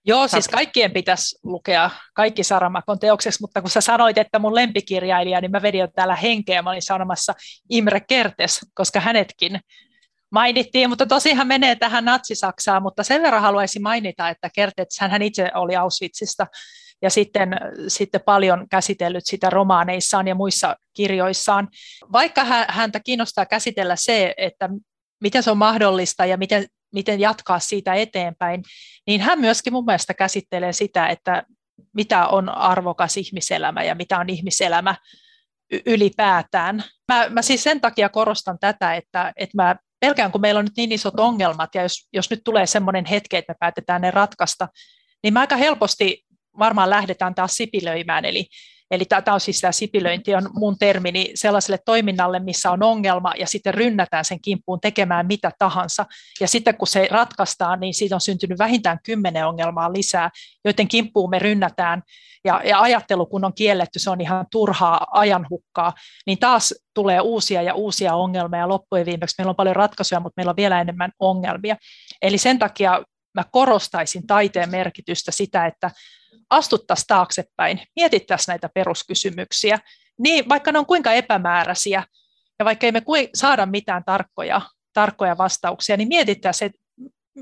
Joo, 0.05 0.29
siis 0.29 0.49
kaikkien 0.49 0.93
pitäisi 0.93 1.39
lukea 1.43 1.91
kaikki 2.15 2.45
Saramakon 2.45 2.99
teokseksi, 2.99 3.41
mutta 3.41 3.61
kun 3.61 3.71
sä 3.71 3.81
sanoit, 3.81 4.19
että 4.19 4.39
mun 4.39 4.55
lempikirjailija, 4.55 5.41
niin 5.41 5.51
mä 5.51 5.63
vedin 5.63 5.81
jo 5.81 5.89
täällä 5.95 6.17
henkeä, 6.17 6.63
mä 6.63 6.71
olin 6.71 6.83
sanomassa 6.83 7.35
Imre 7.71 8.01
Kertes, 8.01 8.61
koska 8.75 9.01
hänetkin 9.01 9.61
mainittiin, 10.31 10.89
mutta 10.89 11.07
tosiaan 11.07 11.47
menee 11.47 11.77
tähän 11.77 12.05
natsisaksaan, 12.05 12.83
mutta 12.83 13.03
sen 13.03 13.23
verran 13.23 13.43
haluaisin 13.43 13.83
mainita, 13.83 14.29
että 14.29 14.51
Kertes, 14.55 14.99
hän 15.01 15.23
itse 15.23 15.51
oli 15.55 15.77
Auschwitzista 15.77 16.47
ja 17.03 17.11
sitten, 17.11 17.57
sitten 17.89 18.21
paljon 18.25 18.67
käsitellyt 18.71 19.27
sitä 19.27 19.51
romaaneissaan 19.51 20.29
ja 20.29 20.35
muissa 20.35 20.77
kirjoissaan. 20.95 21.69
Vaikka 22.13 22.45
häntä 22.69 23.01
kiinnostaa 23.01 23.47
käsitellä 23.47 23.97
se, 23.97 24.35
että 24.37 24.69
miten 25.21 25.43
se 25.43 25.51
on 25.51 25.59
mahdollista 25.59 26.27
ja 26.27 26.37
miten 26.37 26.67
miten 26.93 27.21
jatkaa 27.21 27.59
siitä 27.59 27.95
eteenpäin, 27.95 28.63
niin 29.07 29.21
hän 29.21 29.41
myöskin 29.41 29.73
mun 29.73 29.85
mielestä 29.85 30.15
käsittelee 30.15 30.73
sitä, 30.73 31.09
että 31.09 31.43
mitä 31.95 32.27
on 32.27 32.49
arvokas 32.49 33.17
ihmiselämä 33.17 33.83
ja 33.83 33.95
mitä 33.95 34.19
on 34.19 34.31
ihmiselämä 34.31 34.95
ylipäätään. 35.87 36.85
Mä, 37.13 37.29
mä 37.29 37.43
siis 37.43 37.63
sen 37.63 37.81
takia 37.81 38.09
korostan 38.09 38.59
tätä, 38.59 38.95
että, 38.95 39.33
että 39.37 39.63
mä 39.63 39.77
pelkään, 40.01 40.33
kun 40.33 40.41
meillä 40.41 40.59
on 40.59 40.65
nyt 40.65 40.77
niin 40.77 40.93
isot 40.93 41.21
ongelmat, 41.21 41.75
ja 41.75 41.83
jos, 41.83 42.09
jos 42.13 42.31
nyt 42.31 42.41
tulee 42.45 42.67
semmoinen 42.67 43.05
hetki, 43.05 43.37
että 43.37 43.53
me 43.53 43.57
päätetään 43.61 44.01
ne 44.01 44.11
ratkaista, 44.11 44.69
niin 45.23 45.35
mä 45.35 45.41
aika 45.41 45.57
helposti 45.57 46.25
varmaan 46.59 46.91
lähdetään 46.91 47.35
taas 47.35 47.57
sipilöimään, 47.57 48.25
eli 48.25 48.47
Eli 48.91 49.05
tämä 49.05 49.35
on 49.35 49.41
siis 49.41 49.61
tämä 49.61 49.73
sipilöinti 49.73 50.35
on 50.35 50.51
mun 50.55 50.79
termini 50.79 51.31
sellaiselle 51.35 51.79
toiminnalle, 51.85 52.39
missä 52.39 52.71
on 52.71 52.83
ongelma 52.83 53.33
ja 53.39 53.47
sitten 53.47 53.75
rynnätään 53.75 54.25
sen 54.25 54.41
kimppuun 54.41 54.81
tekemään 54.81 55.27
mitä 55.27 55.53
tahansa. 55.59 56.07
Ja 56.41 56.49
sitten 56.49 56.77
kun 56.77 56.89
se 56.89 57.09
ratkaistaan, 57.11 57.81
niin 57.81 57.95
siitä 57.95 58.15
on 58.15 58.21
syntynyt 58.21 58.59
vähintään 58.59 58.99
kymmenen 59.05 59.47
ongelmaa 59.47 59.93
lisää, 59.93 60.31
joiden 60.65 60.89
kimppuun 60.89 61.31
me 61.31 61.39
rynnätään. 61.39 62.03
Ja, 62.45 62.61
ja 62.65 62.81
ajattelu, 62.81 63.27
kun 63.27 63.45
on 63.45 63.55
kielletty, 63.55 63.99
se 63.99 64.11
on 64.11 64.21
ihan 64.21 64.47
turhaa 64.51 65.07
ajanhukkaa, 65.11 65.93
niin 66.27 66.39
taas 66.39 66.75
tulee 66.95 67.21
uusia 67.21 67.63
ja 67.63 67.75
uusia 67.75 68.15
ongelmia. 68.15 68.61
Ja 68.61 68.69
loppujen 68.69 69.07
viimeksi 69.07 69.35
meillä 69.39 69.51
on 69.51 69.57
paljon 69.57 69.77
ratkaisuja, 69.77 70.21
mutta 70.21 70.35
meillä 70.37 70.51
on 70.51 70.57
vielä 70.57 70.81
enemmän 70.81 71.13
ongelmia. 71.19 71.77
Eli 72.23 72.39
sen 72.39 72.59
takia 72.59 73.03
mä 73.35 73.45
korostaisin 73.53 74.27
taiteen 74.27 74.71
merkitystä 74.71 75.33
sitä, 75.33 75.67
että 75.67 75.91
astuttaisiin 76.53 77.07
taaksepäin, 77.07 77.81
mietittäisiin 77.97 78.53
näitä 78.53 78.69
peruskysymyksiä, 78.75 79.79
niin 80.19 80.49
vaikka 80.49 80.73
ne 80.73 80.79
on 80.79 80.87
kuinka 80.87 81.13
epämääräisiä, 81.13 82.05
ja 82.59 82.65
vaikka 82.65 82.87
ei 82.87 82.93
me 82.93 83.03
saada 83.35 83.67
mitään 83.67 84.05
tarkkoja, 84.05 84.61
tarkkoja 84.93 85.39
vastauksia, 85.39 85.97
niin 85.97 86.09
mietittäisiin, 86.09 86.67
että 86.67 86.81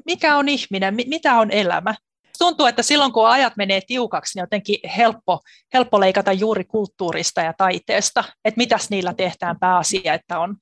mikä 0.07 0.37
on 0.37 0.49
ihminen, 0.49 0.95
mitä 0.95 1.35
on 1.35 1.51
elämä. 1.51 1.95
Tuntuu, 2.39 2.67
että 2.67 2.83
silloin 2.83 3.13
kun 3.13 3.29
ajat 3.29 3.57
menee 3.57 3.81
tiukaksi, 3.87 4.39
niin 4.39 4.43
jotenkin 4.43 4.91
helppo, 4.97 5.41
helppo 5.75 6.01
leikata 6.01 6.33
juuri 6.33 6.65
kulttuurista 6.65 7.41
ja 7.41 7.53
taiteesta, 7.59 8.25
että 8.45 8.59
mitäs 8.59 8.91
niillä 8.91 9.15
tehdään 9.15 9.59
pääasia, 9.59 10.15
että 10.15 10.39
on 10.39 10.57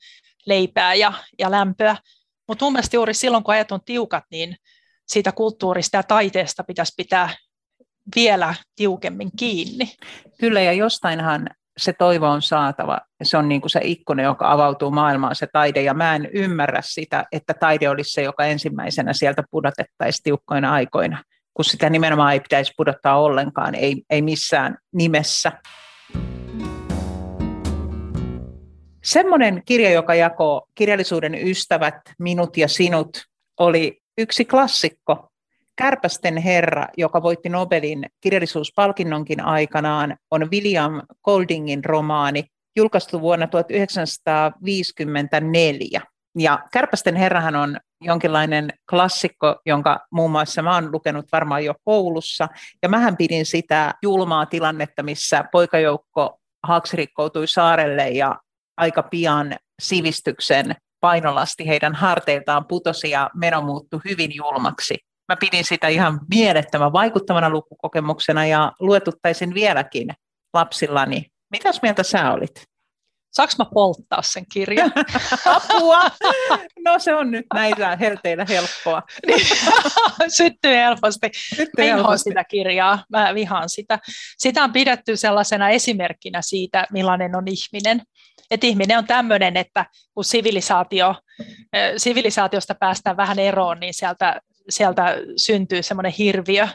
leipää 0.47 0.95
ja, 0.95 1.13
ja 1.39 1.51
lämpöä. 1.51 1.97
Mutta 2.49 2.65
mun 2.65 2.73
mielestä 2.73 2.97
juuri 2.97 3.15
silloin, 3.15 3.45
kun 3.45 3.55
ajat 3.55 3.73
on 3.73 3.81
tiukat, 3.85 4.25
niin 4.31 4.57
siitä 5.09 5.33
kulttuurista 5.33 5.97
ja 5.97 6.03
taiteesta 6.03 6.65
pitäisi 6.65 6.93
pitää 6.97 7.31
vielä 8.17 8.55
tiukemmin 8.77 9.31
kiinni. 9.39 9.93
Kyllä, 10.41 10.61
ja 10.61 10.73
jostainhan 10.73 11.49
se 11.79 11.93
toivo 11.93 12.29
on 12.29 12.43
saatava. 12.43 13.01
Se 13.23 13.37
on 13.37 13.49
niin 13.49 13.61
kuin 13.61 13.71
se 13.71 13.81
ikkuna, 13.83 14.23
joka 14.23 14.53
avautuu 14.53 14.91
maailmaan, 14.91 15.35
se 15.35 15.47
taide. 15.53 15.83
Ja 15.83 15.95
mä 15.95 16.17
en 16.17 16.29
ymmärrä 16.33 16.81
sitä, 16.85 17.25
että 17.33 17.55
taide 17.55 17.89
olisi 17.89 18.13
se, 18.13 18.23
joka 18.23 18.45
ensimmäisenä 18.45 19.13
sieltä 19.13 19.43
pudotettaisiin 19.51 20.23
tiukkoina 20.23 20.73
aikoina, 20.73 21.23
kun 21.55 21.65
sitä 21.65 21.91
nimenomaan 21.91 22.33
ei 22.33 22.41
pitäisi 22.41 22.73
pudottaa 22.77 23.21
ollenkaan, 23.21 23.75
ei, 23.75 24.03
ei 24.11 24.23
missään 24.23 24.77
nimessä. 24.93 25.53
Semmoinen 29.05 29.63
kirja, 29.67 29.91
joka 29.91 30.15
jakoi 30.15 30.63
kirjallisuuden 30.75 31.49
ystävät, 31.49 31.95
minut 32.19 32.57
ja 32.57 32.69
sinut, 32.69 33.25
oli 33.61 34.01
yksi 34.19 34.45
klassikko, 34.45 35.29
Kärpästen 35.79 36.37
herra, 36.37 36.87
joka 36.97 37.23
voitti 37.23 37.49
Nobelin 37.49 38.07
kirjallisuuspalkinnonkin 38.21 39.41
aikanaan, 39.41 40.17
on 40.31 40.51
William 40.51 41.03
Goldingin 41.25 41.85
romaani, 41.85 42.45
julkaistu 42.77 43.21
vuonna 43.21 43.47
1954. 43.47 46.01
Ja 46.39 46.59
Kärpästen 46.73 47.17
herrahan 47.17 47.57
on 47.57 47.77
jonkinlainen 48.01 48.73
klassikko, 48.91 49.57
jonka 49.67 50.07
muun 50.11 50.31
muassa 50.31 50.63
mä 50.63 50.75
oon 50.75 50.93
lukenut 50.93 51.27
varmaan 51.33 51.65
jo 51.65 51.75
koulussa. 51.85 52.49
Ja 52.83 52.89
mähän 52.89 53.17
pidin 53.17 53.47
sitä 53.47 53.95
julmaa 54.03 54.47
tilannetta, 54.47 55.03
missä 55.03 55.45
poikajoukko 55.53 56.39
haaksirikkoutui 56.67 57.49
saarelle 57.49 58.09
ja 58.09 58.39
aika 58.77 59.03
pian 59.03 59.57
sivistyksen 59.83 60.77
painolasti 61.01 61.69
heidän 61.69 61.95
harteiltaan 61.95 62.67
putosi 62.67 63.11
ja 63.11 63.31
meno 63.35 63.63
muuttui 63.63 64.01
hyvin 64.05 64.31
julmaksi 64.35 65.08
mä 65.29 65.37
pidin 65.37 65.65
sitä 65.65 65.89
ihan 65.89 66.21
mielettömän 66.31 66.93
vaikuttavana 66.93 67.51
lukukokemuksena 67.51 68.47
ja 68.47 68.73
luetuttaisin 68.81 69.55
vieläkin 69.55 70.09
lapsillani. 70.55 71.27
Mitäs 71.51 71.83
mieltä 71.83 72.03
sä 72.03 72.33
olit? 72.33 72.63
Saanko 73.33 73.55
mä 73.59 73.65
polttaa 73.75 74.23
sen 74.23 74.45
kirjan? 74.53 74.93
Apua! 75.57 76.03
No 76.85 76.99
se 76.99 77.15
on 77.15 77.31
nyt 77.31 77.47
näitä 77.55 77.97
helteillä 77.97 78.47
helppoa. 78.49 79.03
Syttyy 80.39 80.75
helposti. 80.75 81.31
Syttyy 81.57 81.85
helposti. 81.85 82.31
sitä 82.31 82.45
kirjaa, 82.45 83.05
mä 83.11 83.35
vihaan 83.35 83.69
sitä. 83.69 83.99
Sitä 84.39 84.65
on 84.65 84.73
pidetty 84.73 85.17
sellaisena 85.17 85.69
esimerkkinä 85.69 86.43
siitä, 86.43 86.87
millainen 86.93 87.37
on 87.37 87.45
ihminen. 87.49 88.03
Että 88.51 88.67
ihminen 88.67 88.99
on 88.99 89.07
tämmöinen, 89.07 89.57
että 89.57 89.87
kun 90.15 90.25
sivilisaatio, 90.25 91.15
sivilisaatiosta 91.97 92.75
päästään 92.75 93.17
vähän 93.17 93.39
eroon, 93.39 93.81
niin 93.81 93.95
sieltä 93.95 94.41
sieltä 94.69 95.17
syntyy 95.37 95.83
semmoinen 95.83 96.13
hirviö, 96.13 96.69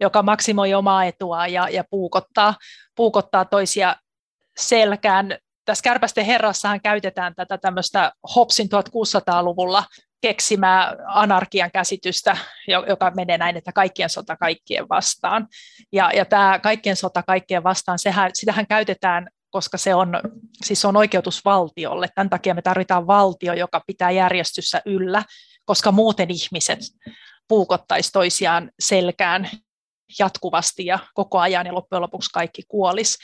joka 0.00 0.22
maksimoi 0.22 0.74
omaa 0.74 1.04
etua 1.04 1.46
ja, 1.46 1.68
ja 1.68 1.84
puukottaa, 1.90 2.54
puukottaa 2.96 3.44
toisia 3.44 3.96
selkään. 4.58 5.38
Tässä 5.64 5.82
Kärpästen 5.82 6.24
herrassahan 6.24 6.80
käytetään 6.80 7.34
tätä 7.34 7.58
tämmöistä 7.58 8.12
Hobsin 8.36 8.66
1600-luvulla 8.66 9.84
keksimää 10.20 10.96
anarkian 11.06 11.70
käsitystä, 11.70 12.36
joka 12.88 13.10
menee 13.10 13.38
näin, 13.38 13.56
että 13.56 13.72
kaikkien 13.72 14.10
sota 14.10 14.36
kaikkien 14.36 14.88
vastaan. 14.88 15.48
Ja, 15.92 16.10
ja 16.14 16.24
tämä 16.24 16.58
kaikkien 16.58 16.96
sota 16.96 17.22
kaikkien 17.22 17.64
vastaan, 17.64 17.98
sehän, 17.98 18.30
sitähän 18.34 18.66
käytetään 18.66 19.28
koska 19.52 19.78
se 19.78 19.94
on, 19.94 20.20
siis 20.64 20.84
on 20.84 20.96
oikeutus 20.96 21.44
valtiolle. 21.44 22.08
Tämän 22.14 22.30
takia 22.30 22.54
me 22.54 22.62
tarvitaan 22.62 23.06
valtio, 23.06 23.52
joka 23.52 23.82
pitää 23.86 24.10
järjestyssä 24.10 24.82
yllä, 24.84 25.22
koska 25.64 25.92
muuten 25.92 26.30
ihmiset 26.30 26.78
puukottaisi 27.48 28.12
toisiaan 28.12 28.70
selkään 28.80 29.50
jatkuvasti 30.18 30.86
ja 30.86 30.98
koko 31.14 31.38
ajan 31.38 31.66
ja 31.66 31.74
loppujen 31.74 32.02
lopuksi 32.02 32.30
kaikki 32.32 32.62
kuolis. 32.68 33.18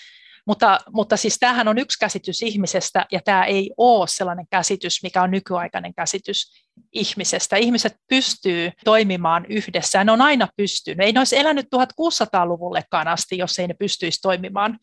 Mutta, 0.46 0.78
mutta 0.92 1.16
siis 1.16 1.36
tämähän 1.40 1.68
on 1.68 1.78
yksi 1.78 1.98
käsitys 1.98 2.42
ihmisestä 2.42 3.06
ja 3.12 3.20
tämä 3.24 3.44
ei 3.44 3.70
ole 3.76 4.06
sellainen 4.08 4.46
käsitys, 4.50 5.02
mikä 5.02 5.22
on 5.22 5.30
nykyaikainen 5.30 5.94
käsitys 5.94 6.52
ihmisestä. 6.92 7.56
Ihmiset 7.56 7.96
pystyy 8.08 8.70
toimimaan 8.84 9.46
yhdessä 9.48 9.98
ja 9.98 10.04
ne 10.04 10.12
on 10.12 10.20
aina 10.20 10.48
pystynyt. 10.56 11.06
Ei 11.06 11.12
ne 11.12 11.20
olisi 11.20 11.38
elänyt 11.38 11.66
1600-luvullekaan 11.66 13.08
asti, 13.08 13.38
jos 13.38 13.58
ei 13.58 13.66
ne 13.66 13.74
pystyisi 13.74 14.20
toimimaan 14.22 14.78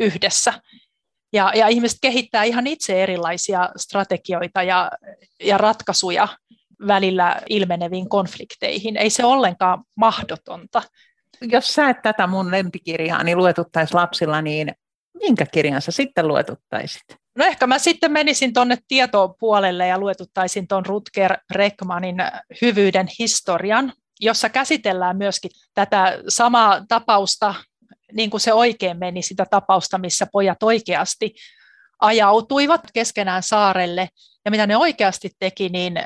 yhdessä. 0.00 0.62
Ja, 1.32 1.52
ja 1.54 1.68
ihmiset 1.68 1.98
kehittää 2.02 2.44
ihan 2.44 2.66
itse 2.66 3.02
erilaisia 3.02 3.68
strategioita 3.76 4.62
ja, 4.62 4.90
ja 5.42 5.58
ratkaisuja 5.58 6.28
välillä 6.86 7.40
ilmeneviin 7.48 8.08
konflikteihin. 8.08 8.96
Ei 8.96 9.10
se 9.10 9.24
ollenkaan 9.24 9.84
mahdotonta. 9.96 10.82
Jos 11.40 11.74
sä 11.74 11.90
et 11.90 12.02
tätä 12.02 12.26
mun 12.26 12.50
lempikirjaa 12.50 13.22
niin 13.22 13.38
luetuttaisi 13.38 13.94
lapsilla, 13.94 14.42
niin 14.42 14.72
minkä 15.14 15.46
kirjan 15.46 15.82
sä 15.82 15.92
sitten 15.92 16.28
luetuttaisit? 16.28 17.02
No 17.36 17.44
ehkä 17.44 17.66
mä 17.66 17.78
sitten 17.78 18.12
menisin 18.12 18.52
tuonne 18.52 18.78
tietoon 18.88 19.34
puolelle 19.40 19.86
ja 19.86 19.98
luetuttaisin 19.98 20.68
tuon 20.68 20.86
Rutger 20.86 21.36
Breckmanin 21.52 22.16
hyvyyden 22.62 23.06
historian, 23.18 23.92
jossa 24.20 24.48
käsitellään 24.48 25.16
myöskin 25.16 25.50
tätä 25.74 26.18
samaa 26.28 26.84
tapausta, 26.88 27.54
niin 28.12 28.30
kuin 28.30 28.40
se 28.40 28.52
oikein 28.52 28.98
meni, 28.98 29.22
sitä 29.22 29.46
tapausta, 29.50 29.98
missä 29.98 30.26
pojat 30.32 30.62
oikeasti 30.62 31.34
ajautuivat 32.00 32.80
keskenään 32.94 33.42
saarelle. 33.42 34.08
Ja 34.44 34.50
mitä 34.50 34.66
ne 34.66 34.76
oikeasti 34.76 35.30
teki, 35.38 35.68
niin 35.68 36.00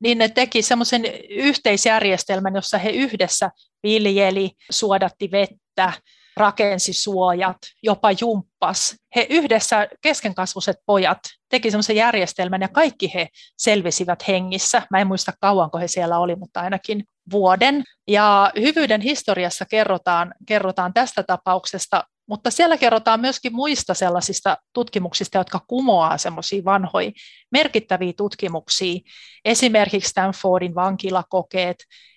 niin 0.00 0.18
ne 0.18 0.28
teki 0.28 0.62
semmoisen 0.62 1.04
yhteisjärjestelmän, 1.30 2.54
jossa 2.54 2.78
he 2.78 2.90
yhdessä 2.90 3.50
viljeli, 3.82 4.50
suodatti 4.70 5.30
vettä, 5.30 5.92
rakensi 6.36 6.92
suojat, 6.92 7.56
jopa 7.82 8.08
jumppas. 8.20 8.96
He 9.16 9.26
yhdessä 9.30 9.88
keskenkasvuiset 10.00 10.76
pojat 10.86 11.18
teki 11.48 11.70
semmoisen 11.70 11.96
järjestelmän 11.96 12.60
ja 12.60 12.68
kaikki 12.68 13.14
he 13.14 13.28
selvisivät 13.58 14.28
hengissä. 14.28 14.82
Mä 14.90 14.98
en 14.98 15.06
muista 15.06 15.32
kauanko 15.40 15.78
he 15.78 15.88
siellä 15.88 16.18
oli, 16.18 16.36
mutta 16.36 16.60
ainakin 16.60 17.04
vuoden. 17.30 17.84
Ja 18.08 18.52
hyvyyden 18.60 19.00
historiassa 19.00 19.64
kerrotaan, 19.64 20.34
kerrotaan 20.46 20.94
tästä 20.94 21.22
tapauksesta 21.22 22.04
mutta 22.26 22.50
siellä 22.50 22.76
kerrotaan 22.76 23.20
myöskin 23.20 23.54
muista 23.54 23.94
sellaisista 23.94 24.56
tutkimuksista, 24.72 25.38
jotka 25.38 25.60
kumoaa 25.66 26.18
semmoisia 26.18 26.64
vanhoja 26.64 27.10
merkittäviä 27.50 28.12
tutkimuksia, 28.16 29.00
esimerkiksi 29.44 30.10
Stanfordin 30.10 30.74
vankilakokeet, 30.74 31.76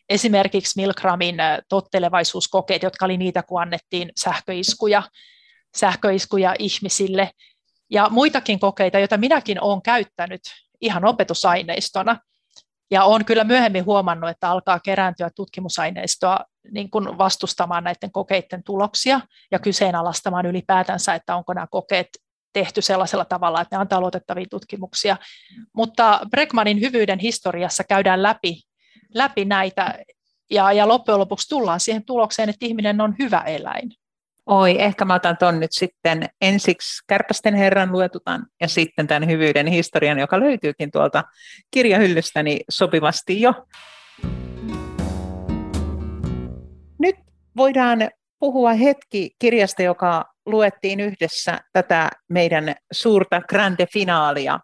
esimerkiksi 0.10 0.82
Milgramin 0.82 1.40
äh, 1.40 1.60
tottelevaisuuskokeet, 1.70 2.84
jotka 2.84 3.06
oli 3.06 3.18
niitä, 3.18 3.44
kun 3.44 3.62
annettiin 3.62 4.12
sähköiskuja, 4.20 5.04
sähköiskuja 5.78 6.56
ihmisille, 6.60 7.32
ja 7.90 8.08
muitakin 8.10 8.60
kokeita, 8.60 9.00
joita 9.00 9.18
minäkin 9.18 9.62
olen 9.62 9.82
käyttänyt 9.82 10.42
ihan 10.82 11.06
opetusaineistona. 11.06 12.18
Ja 12.92 13.04
olen 13.04 13.26
kyllä 13.26 13.44
myöhemmin 13.44 13.86
huomannut, 13.86 14.30
että 14.30 14.50
alkaa 14.50 14.80
kerääntyä 14.80 15.30
tutkimusaineistoa 15.36 16.40
niin 16.72 16.90
kuin 16.90 17.18
vastustamaan 17.18 17.84
näiden 17.84 18.12
kokeiden 18.12 18.64
tuloksia 18.64 19.22
ja 19.52 19.60
kyseenalaistamaan 19.60 20.46
ylipäätänsä, 20.46 21.16
että 21.16 21.36
onko 21.36 21.54
nämä 21.54 21.68
kokeet 21.72 22.08
tehty 22.54 22.82
sellaisella 22.82 23.26
tavalla, 23.26 23.62
että 23.62 23.76
ne 23.76 23.82
antaa 23.82 24.02
luotettavia 24.02 24.46
tutkimuksia. 24.50 25.18
Mutta 25.74 26.20
Breckmanin 26.30 26.82
hyvyyden 26.82 27.20
historiassa 27.20 27.84
käydään 27.84 28.24
läpi, 28.24 28.62
läpi 29.14 29.46
näitä 29.46 30.00
Ja, 30.50 30.72
ja 30.72 30.88
loppujen 30.88 31.20
lopuksi 31.20 31.50
tullaan 31.50 31.80
siihen 31.80 32.06
tulokseen, 32.06 32.50
että 32.50 32.66
ihminen 32.66 33.02
on 33.02 33.16
hyvä 33.20 33.40
eläin. 33.40 33.92
Oi, 34.46 34.82
ehkä 34.82 35.06
mä 35.06 35.14
otan 35.14 35.38
ton 35.38 35.60
nyt 35.60 35.72
sitten 35.72 36.30
ensiksi 36.42 37.04
Kärpästen 37.08 37.56
herran 37.56 37.92
luetutan 37.92 38.46
ja 38.62 38.68
sitten 38.68 39.08
tämän 39.08 39.30
hyvyyden 39.30 39.68
historian, 39.68 40.20
joka 40.20 40.40
löytyykin 40.40 40.92
tuolta 40.92 41.24
kirjahyllystäni 41.72 42.60
sopivasti 42.70 43.42
jo. 43.42 43.54
Nyt 47.00 47.16
voidaan 47.58 48.10
puhua 48.40 48.74
hetki 48.74 49.32
kirjasta, 49.40 49.82
joka 49.82 50.26
luettiin 50.46 51.00
yhdessä 51.00 51.60
tätä 51.74 52.10
meidän 52.30 52.76
suurta 52.92 53.42
grande 53.42 53.88
finaalia 53.94 54.60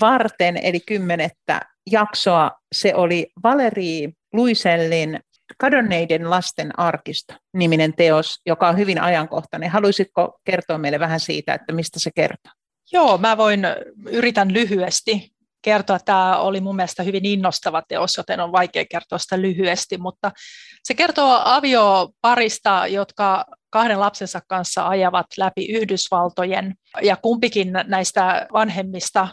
varten, 0.00 0.56
eli 0.56 0.80
kymmenettä 0.80 1.60
jaksoa. 1.90 2.50
Se 2.72 2.94
oli 2.94 3.32
Valeri 3.42 4.12
Luisellin 4.32 5.20
Kadonneiden 5.58 6.30
lasten 6.30 6.78
arkisto 6.78 7.34
niminen 7.52 7.94
teos, 7.94 8.40
joka 8.46 8.68
on 8.68 8.78
hyvin 8.78 9.00
ajankohtainen. 9.00 9.70
Haluaisitko 9.70 10.40
kertoa 10.44 10.78
meille 10.78 11.00
vähän 11.00 11.20
siitä, 11.20 11.54
että 11.54 11.72
mistä 11.72 12.00
se 12.00 12.10
kertoo? 12.14 12.52
Joo, 12.92 13.18
mä 13.18 13.36
voin, 13.36 13.62
yritän 14.10 14.52
lyhyesti 14.52 15.32
kertoa. 15.62 15.98
Tämä 15.98 16.36
oli 16.36 16.60
mun 16.60 16.76
mielestä 16.76 17.02
hyvin 17.02 17.26
innostava 17.26 17.82
teos, 17.88 18.16
joten 18.16 18.40
on 18.40 18.52
vaikea 18.52 18.84
kertoa 18.90 19.18
sitä 19.18 19.40
lyhyesti, 19.40 19.98
mutta 19.98 20.32
se 20.84 20.94
kertoo 20.94 21.42
avioparista, 21.44 22.86
jotka 22.86 23.44
kahden 23.70 24.00
lapsensa 24.00 24.40
kanssa 24.48 24.88
ajavat 24.88 25.26
läpi 25.36 25.72
Yhdysvaltojen, 25.72 26.74
ja 27.02 27.16
kumpikin 27.16 27.72
näistä 27.84 28.46
vanhemmista 28.52 29.28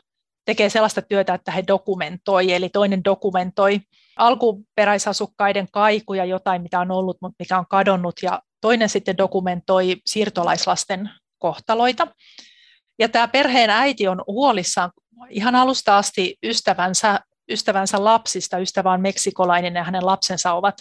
tekee 0.46 0.70
sellaista 0.70 1.02
työtä, 1.02 1.34
että 1.34 1.52
he 1.52 1.64
dokumentoi, 1.68 2.54
eli 2.54 2.70
toinen 2.70 3.04
dokumentoi 3.04 3.80
alkuperäisasukkaiden 4.18 5.68
kaikuja, 5.72 6.26
jotain 6.26 6.62
mitä 6.62 6.80
on 6.80 6.92
ollut, 6.92 7.18
mutta 7.22 7.36
mikä 7.40 7.58
on 7.58 7.66
kadonnut, 7.70 8.16
ja 8.24 8.42
toinen 8.62 8.90
sitten 8.90 9.18
dokumentoi 9.18 9.96
siirtolaislasten 10.06 11.10
kohtaloita. 11.38 12.08
Ja 13.00 13.10
tämä 13.10 13.28
perheen 13.28 13.70
äiti 13.70 14.08
on 14.08 14.24
huolissaan 14.28 14.92
ihan 15.30 15.56
alusta 15.56 15.98
asti 15.98 16.38
ystävänsä, 16.44 17.20
ystävänsä 17.52 18.04
lapsista. 18.04 18.58
Ystävä 18.58 18.92
on 18.92 19.02
meksikolainen 19.02 19.76
ja 19.76 19.84
hänen 19.84 20.06
lapsensa 20.06 20.54
ovat 20.54 20.76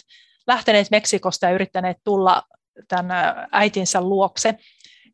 lähteneet 0.47 0.91
Meksikosta 0.91 1.45
ja 1.45 1.51
yrittäneet 1.51 1.97
tulla 2.03 2.43
tämän 2.87 3.07
äitinsä 3.51 4.01
luokse. 4.01 4.55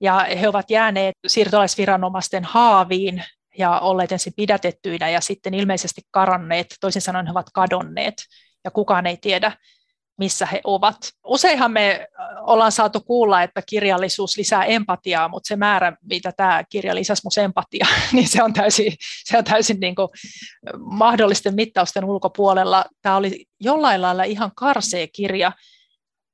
Ja 0.01 0.27
he 0.39 0.47
ovat 0.47 0.69
jääneet 0.69 1.15
siirtolaisviranomaisten 1.27 2.43
haaviin 2.43 3.23
ja 3.57 3.79
olleet 3.79 4.11
ensin 4.11 4.33
pidätettyinä 4.35 5.09
ja 5.09 5.21
sitten 5.21 5.53
ilmeisesti 5.53 6.01
karanneet, 6.11 6.75
toisin 6.81 7.01
sanoen 7.01 7.25
he 7.25 7.31
ovat 7.31 7.49
kadonneet 7.53 8.13
ja 8.63 8.71
kukaan 8.71 9.05
ei 9.05 9.17
tiedä, 9.17 9.51
missä 10.17 10.45
he 10.45 10.61
ovat. 10.63 10.97
Useinhan 11.23 11.71
me 11.71 12.07
ollaan 12.41 12.71
saatu 12.71 12.99
kuulla, 13.01 13.43
että 13.43 13.61
kirjallisuus 13.69 14.37
lisää 14.37 14.65
empatiaa, 14.65 15.27
mutta 15.27 15.47
se 15.47 15.55
määrä, 15.55 15.97
mitä 16.01 16.31
tämä 16.31 16.63
kirja 16.69 16.95
lisäsi 16.95 17.21
mun 17.23 17.43
empatiaa, 17.43 17.89
niin 18.13 18.27
se 18.27 18.43
on 18.43 18.53
täysin, 18.53 18.93
se 19.23 19.37
on 19.37 19.43
täysin 19.43 19.79
niin 19.79 19.95
kuin 19.95 20.07
mahdollisten 20.79 21.55
mittausten 21.55 22.05
ulkopuolella. 22.05 22.85
Tämä 23.01 23.15
oli 23.15 23.45
jollain 23.59 24.01
lailla 24.01 24.23
ihan 24.23 24.51
karsee 24.55 25.07
kirja 25.07 25.51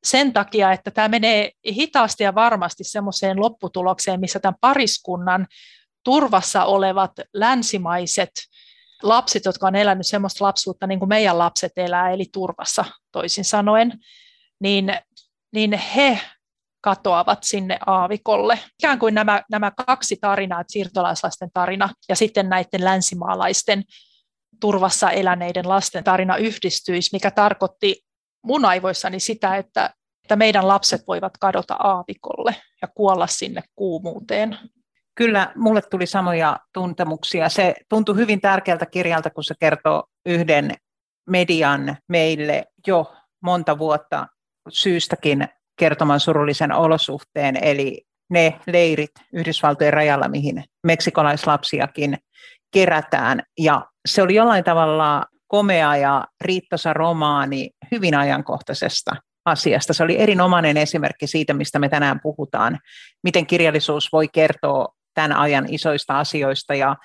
sen 0.03 0.33
takia, 0.33 0.71
että 0.71 0.91
tämä 0.91 1.07
menee 1.07 1.51
hitaasti 1.71 2.23
ja 2.23 2.35
varmasti 2.35 2.83
semmoiseen 2.83 3.39
lopputulokseen, 3.39 4.19
missä 4.19 4.39
tämän 4.39 4.55
pariskunnan 4.61 5.47
turvassa 6.03 6.65
olevat 6.65 7.11
länsimaiset 7.33 8.31
lapset, 9.01 9.45
jotka 9.45 9.67
on 9.67 9.75
elänyt 9.75 10.07
semmoista 10.07 10.45
lapsuutta 10.45 10.87
niin 10.87 10.99
kuin 10.99 11.09
meidän 11.09 11.37
lapset 11.37 11.71
elää, 11.75 12.11
eli 12.11 12.25
turvassa 12.33 12.85
toisin 13.11 13.45
sanoen, 13.45 13.91
niin, 14.59 14.93
niin 15.53 15.73
he 15.73 16.21
katoavat 16.81 17.43
sinne 17.43 17.79
aavikolle. 17.85 18.59
Ikään 18.79 18.99
kuin 18.99 19.13
nämä, 19.13 19.43
nämä 19.51 19.71
kaksi 19.87 20.17
tarinaa, 20.21 20.63
siirtolaislasten 20.67 21.49
tarina 21.53 21.89
ja 22.09 22.15
sitten 22.15 22.49
näiden 22.49 22.85
länsimaalaisten 22.85 23.83
turvassa 24.61 25.11
eläneiden 25.11 25.69
lasten 25.69 26.03
tarina 26.03 26.37
yhdistyisi, 26.37 27.09
mikä 27.13 27.31
tarkoitti 27.31 28.01
mun 28.45 28.65
aivoissani 28.65 29.19
sitä, 29.19 29.57
että, 29.57 29.93
että 30.23 30.35
meidän 30.35 30.67
lapset 30.67 31.01
voivat 31.07 31.37
kadota 31.37 31.73
aavikolle 31.73 32.55
ja 32.81 32.87
kuolla 32.87 33.27
sinne 33.27 33.63
kuumuuteen. 33.75 34.57
Kyllä, 35.15 35.51
mulle 35.55 35.81
tuli 35.81 36.05
samoja 36.05 36.57
tuntemuksia. 36.73 37.49
Se 37.49 37.75
tuntui 37.89 38.15
hyvin 38.15 38.41
tärkeältä 38.41 38.85
kirjalta, 38.85 39.29
kun 39.29 39.43
se 39.43 39.53
kertoo 39.59 40.03
yhden 40.25 40.71
median 41.29 41.97
meille 42.09 42.65
jo 42.87 43.13
monta 43.43 43.77
vuotta 43.77 44.27
syystäkin 44.69 45.47
kertoman 45.79 46.19
surullisen 46.19 46.71
olosuhteen, 46.71 47.57
eli 47.63 48.01
ne 48.29 48.59
leirit 48.67 49.11
Yhdysvaltojen 49.33 49.93
rajalla, 49.93 50.27
mihin 50.27 50.63
meksikolaislapsiakin 50.83 52.17
kerätään. 52.73 53.43
Ja 53.59 53.85
se 54.05 54.21
oli 54.21 54.35
jollain 54.35 54.63
tavalla 54.63 55.25
komea 55.47 55.95
ja 55.95 56.25
riittosa 56.41 56.93
romaani 56.93 57.69
hyvin 57.91 58.15
ajankohtaisesta 58.15 59.15
asiasta. 59.45 59.93
Se 59.93 60.03
oli 60.03 60.19
erinomainen 60.19 60.77
esimerkki 60.77 61.27
siitä, 61.27 61.53
mistä 61.53 61.79
me 61.79 61.89
tänään 61.89 62.19
puhutaan, 62.23 62.79
miten 63.23 63.47
kirjallisuus 63.47 64.09
voi 64.11 64.27
kertoa 64.27 64.87
tämän 65.13 65.33
ajan 65.33 65.73
isoista 65.73 66.19
asioista 66.19 66.75
ja 66.75 66.95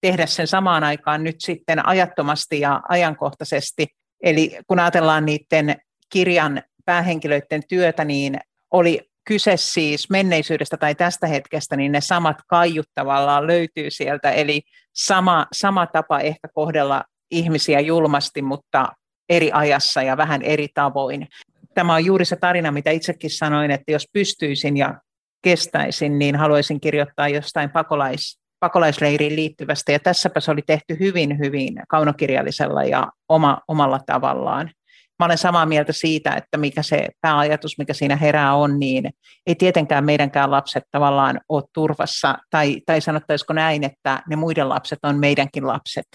tehdä 0.00 0.26
sen 0.26 0.46
samaan 0.46 0.84
aikaan 0.84 1.24
nyt 1.24 1.36
sitten 1.38 1.86
ajattomasti 1.86 2.60
ja 2.60 2.80
ajankohtaisesti. 2.88 3.86
Eli 4.22 4.58
kun 4.66 4.80
ajatellaan 4.80 5.24
niiden 5.24 5.76
kirjan 6.12 6.62
päähenkilöiden 6.84 7.62
työtä, 7.68 8.04
niin 8.04 8.38
oli 8.70 9.00
kyse 9.24 9.56
siis 9.56 10.10
menneisyydestä 10.10 10.76
tai 10.76 10.94
tästä 10.94 11.26
hetkestä, 11.26 11.76
niin 11.76 11.92
ne 11.92 12.00
samat 12.00 12.36
kaiut 12.46 12.86
tavallaan 12.94 13.46
löytyy 13.46 13.90
sieltä. 13.90 14.30
Eli 14.30 14.62
sama, 14.94 15.46
sama 15.52 15.86
tapa 15.86 16.20
ehkä 16.20 16.48
kohdella 16.54 17.04
ihmisiä 17.30 17.80
julmasti, 17.80 18.42
mutta 18.42 18.88
eri 19.28 19.50
ajassa 19.52 20.02
ja 20.02 20.16
vähän 20.16 20.42
eri 20.42 20.68
tavoin. 20.74 21.28
Tämä 21.74 21.94
on 21.94 22.04
juuri 22.04 22.24
se 22.24 22.36
tarina, 22.36 22.72
mitä 22.72 22.90
itsekin 22.90 23.30
sanoin, 23.30 23.70
että 23.70 23.92
jos 23.92 24.08
pystyisin 24.12 24.76
ja 24.76 25.00
kestäisin, 25.46 26.18
niin 26.18 26.36
haluaisin 26.36 26.80
kirjoittaa 26.80 27.28
jostain 27.28 27.70
pakolais, 27.70 28.38
pakolaisleiriin 28.60 29.36
liittyvästä. 29.36 29.92
Ja 29.92 29.98
tässäpä 29.98 30.40
se 30.40 30.50
oli 30.50 30.62
tehty 30.66 30.96
hyvin, 31.00 31.38
hyvin 31.38 31.82
kaunokirjallisella 31.88 32.84
ja 32.84 33.08
oma, 33.28 33.58
omalla 33.68 34.00
tavallaan. 34.06 34.70
Mä 35.18 35.26
olen 35.26 35.38
samaa 35.38 35.66
mieltä 35.66 35.92
siitä, 35.92 36.34
että 36.34 36.58
mikä 36.58 36.82
se 36.82 37.08
pääajatus, 37.20 37.78
mikä 37.78 37.94
siinä 37.94 38.16
herää 38.16 38.54
on, 38.54 38.78
niin 38.78 39.10
ei 39.46 39.54
tietenkään 39.54 40.04
meidänkään 40.04 40.50
lapset 40.50 40.82
tavallaan 40.90 41.40
ole 41.48 41.62
turvassa, 41.74 42.38
tai, 42.50 42.80
tai 42.86 43.00
sanottaisiko 43.00 43.52
näin, 43.52 43.84
että 43.84 44.22
ne 44.28 44.36
muiden 44.36 44.68
lapset 44.68 44.98
on 45.02 45.18
meidänkin 45.18 45.66
lapset. 45.66 46.06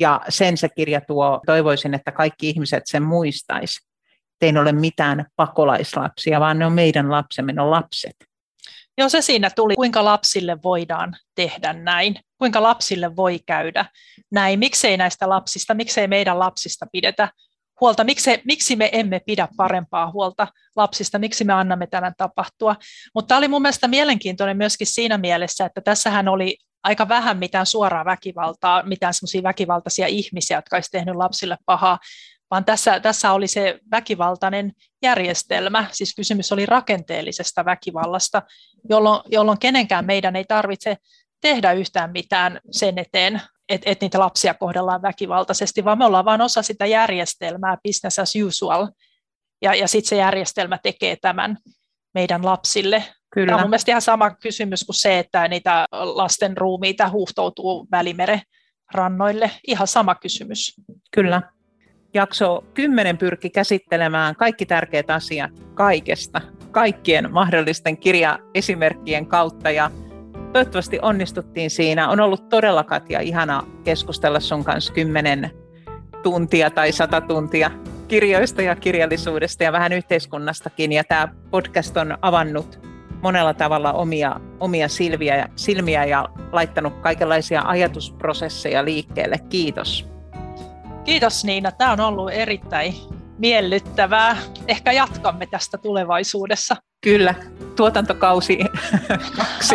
Ja 0.00 0.20
sen 0.28 0.56
se 0.56 0.68
kirja 0.68 1.00
tuo, 1.00 1.40
toivoisin, 1.46 1.94
että 1.94 2.12
kaikki 2.12 2.48
ihmiset 2.48 2.82
sen 2.86 3.02
muistaisi. 3.02 3.80
Ei 4.40 4.58
ole 4.58 4.72
mitään 4.72 5.26
pakolaislapsia, 5.36 6.40
vaan 6.40 6.58
ne 6.58 6.66
on 6.66 6.72
meidän 6.72 7.10
lapsemme, 7.10 7.52
ne 7.52 7.62
on 7.62 7.70
lapset. 7.70 8.33
Joo, 8.98 9.08
se 9.08 9.22
siinä 9.22 9.50
tuli, 9.50 9.74
kuinka 9.74 10.04
lapsille 10.04 10.62
voidaan 10.62 11.16
tehdä 11.34 11.72
näin, 11.72 12.16
kuinka 12.38 12.62
lapsille 12.62 13.16
voi 13.16 13.38
käydä 13.46 13.86
näin, 14.30 14.58
miksei 14.58 14.96
näistä 14.96 15.28
lapsista, 15.28 15.74
miksei 15.74 16.08
meidän 16.08 16.38
lapsista 16.38 16.86
pidetä 16.92 17.28
huolta, 17.80 18.04
miksi, 18.04 18.30
miksi 18.44 18.76
me 18.76 18.90
emme 18.92 19.20
pidä 19.26 19.48
parempaa 19.56 20.10
huolta 20.10 20.48
lapsista, 20.76 21.18
miksi 21.18 21.44
me 21.44 21.52
annamme 21.52 21.86
tämän 21.86 22.12
tapahtua. 22.16 22.76
Mutta 23.14 23.28
tämä 23.28 23.38
oli 23.38 23.48
mun 23.48 23.62
mielestä 23.62 23.88
mielenkiintoinen 23.88 24.56
myöskin 24.56 24.86
siinä 24.86 25.18
mielessä, 25.18 25.64
että 25.64 25.80
tässähän 25.80 26.28
oli 26.28 26.56
aika 26.82 27.08
vähän 27.08 27.38
mitään 27.38 27.66
suoraa 27.66 28.04
väkivaltaa, 28.04 28.82
mitään 28.82 29.14
semmoisia 29.14 29.42
väkivaltaisia 29.42 30.06
ihmisiä, 30.06 30.58
jotka 30.58 30.76
olisivat 30.76 30.92
tehnyt 30.92 31.16
lapsille 31.16 31.56
pahaa, 31.66 31.98
vaan 32.50 32.64
tässä, 32.64 33.00
tässä 33.00 33.32
oli 33.32 33.48
se 33.48 33.78
väkivaltainen 33.90 34.72
järjestelmä, 35.02 35.86
siis 35.92 36.14
kysymys 36.14 36.52
oli 36.52 36.66
rakenteellisesta 36.66 37.64
väkivallasta, 37.64 38.42
jolloin, 38.90 39.20
jolloin 39.26 39.58
kenenkään 39.58 40.06
meidän 40.06 40.36
ei 40.36 40.44
tarvitse 40.44 40.96
tehdä 41.40 41.72
yhtään 41.72 42.12
mitään 42.12 42.60
sen 42.70 42.98
eteen, 42.98 43.40
että 43.68 43.90
et 43.90 44.00
niitä 44.00 44.18
lapsia 44.18 44.54
kohdellaan 44.54 45.02
väkivaltaisesti, 45.02 45.84
vaan 45.84 45.98
me 45.98 46.04
ollaan 46.04 46.24
vain 46.24 46.40
osa 46.40 46.62
sitä 46.62 46.86
järjestelmää, 46.86 47.76
business 47.88 48.18
as 48.18 48.32
usual, 48.46 48.88
ja, 49.62 49.74
ja 49.74 49.88
sitten 49.88 50.08
se 50.08 50.16
järjestelmä 50.16 50.78
tekee 50.82 51.16
tämän 51.16 51.56
meidän 52.14 52.44
lapsille. 52.44 53.04
Kyllä. 53.34 53.46
Tämä 53.46 53.56
on 53.56 53.62
mun 53.62 53.70
mielestä 53.70 53.90
ihan 53.90 54.02
sama 54.02 54.30
kysymys 54.30 54.84
kuin 54.84 54.96
se, 54.96 55.18
että 55.18 55.48
niitä 55.48 55.86
lasten 55.92 56.56
ruumiita 56.56 57.08
huuhtoutuu 57.08 57.86
Välimeren 57.90 58.42
rannoille. 58.94 59.50
Ihan 59.66 59.86
sama 59.86 60.14
kysymys. 60.14 60.74
Kyllä. 61.14 61.42
Jakso 62.14 62.64
10 62.74 63.18
pyrki 63.18 63.50
käsittelemään 63.50 64.36
kaikki 64.36 64.66
tärkeät 64.66 65.10
asiat 65.10 65.50
kaikesta, 65.74 66.40
kaikkien 66.70 67.32
mahdollisten 67.32 67.96
kirjaesimerkkien 67.96 69.26
kautta 69.26 69.70
ja 69.70 69.90
toivottavasti 70.52 70.98
onnistuttiin 71.02 71.70
siinä. 71.70 72.08
On 72.08 72.20
ollut 72.20 72.48
todella 72.48 72.84
Katja 72.84 73.20
ihana 73.20 73.62
keskustella 73.84 74.40
sun 74.40 74.64
kanssa 74.64 74.92
10 74.92 75.50
tuntia 76.22 76.70
tai 76.70 76.92
100 76.92 77.20
tuntia 77.20 77.70
kirjoista 78.08 78.62
ja 78.62 78.76
kirjallisuudesta 78.76 79.64
ja 79.64 79.72
vähän 79.72 79.92
yhteiskunnastakin. 79.92 80.92
Ja 80.92 81.04
tämä 81.04 81.28
podcast 81.50 81.96
on 81.96 82.18
avannut 82.22 82.80
monella 83.22 83.54
tavalla 83.54 83.92
omia, 83.92 84.40
omia 84.60 84.88
silmiä, 84.88 85.48
silmiä 85.56 86.04
ja 86.04 86.28
laittanut 86.52 86.94
kaikenlaisia 87.00 87.62
ajatusprosesseja 87.66 88.84
liikkeelle. 88.84 89.38
Kiitos. 89.48 90.13
Kiitos 91.04 91.44
Niina. 91.44 91.72
Tämä 91.72 91.92
on 91.92 92.00
ollut 92.00 92.30
erittäin 92.32 92.94
miellyttävää. 93.38 94.36
Ehkä 94.68 94.92
jatkamme 94.92 95.46
tästä 95.46 95.78
tulevaisuudessa. 95.78 96.76
Kyllä, 97.00 97.34
tuotantokausi 97.76 98.58
kaksi, 99.36 99.74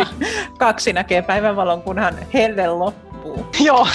kaksi 0.58 0.92
näkee 0.92 1.22
päivänvalon, 1.22 1.82
kunhan 1.82 2.14
helle 2.34 2.66
loppuu. 2.66 3.46
Joo. 3.60 3.86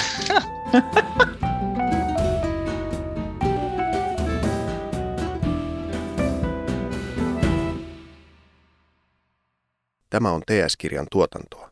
Tämä 10.10 10.30
on 10.30 10.42
TS-kirjan 10.46 11.06
tuotantoa. 11.10 11.65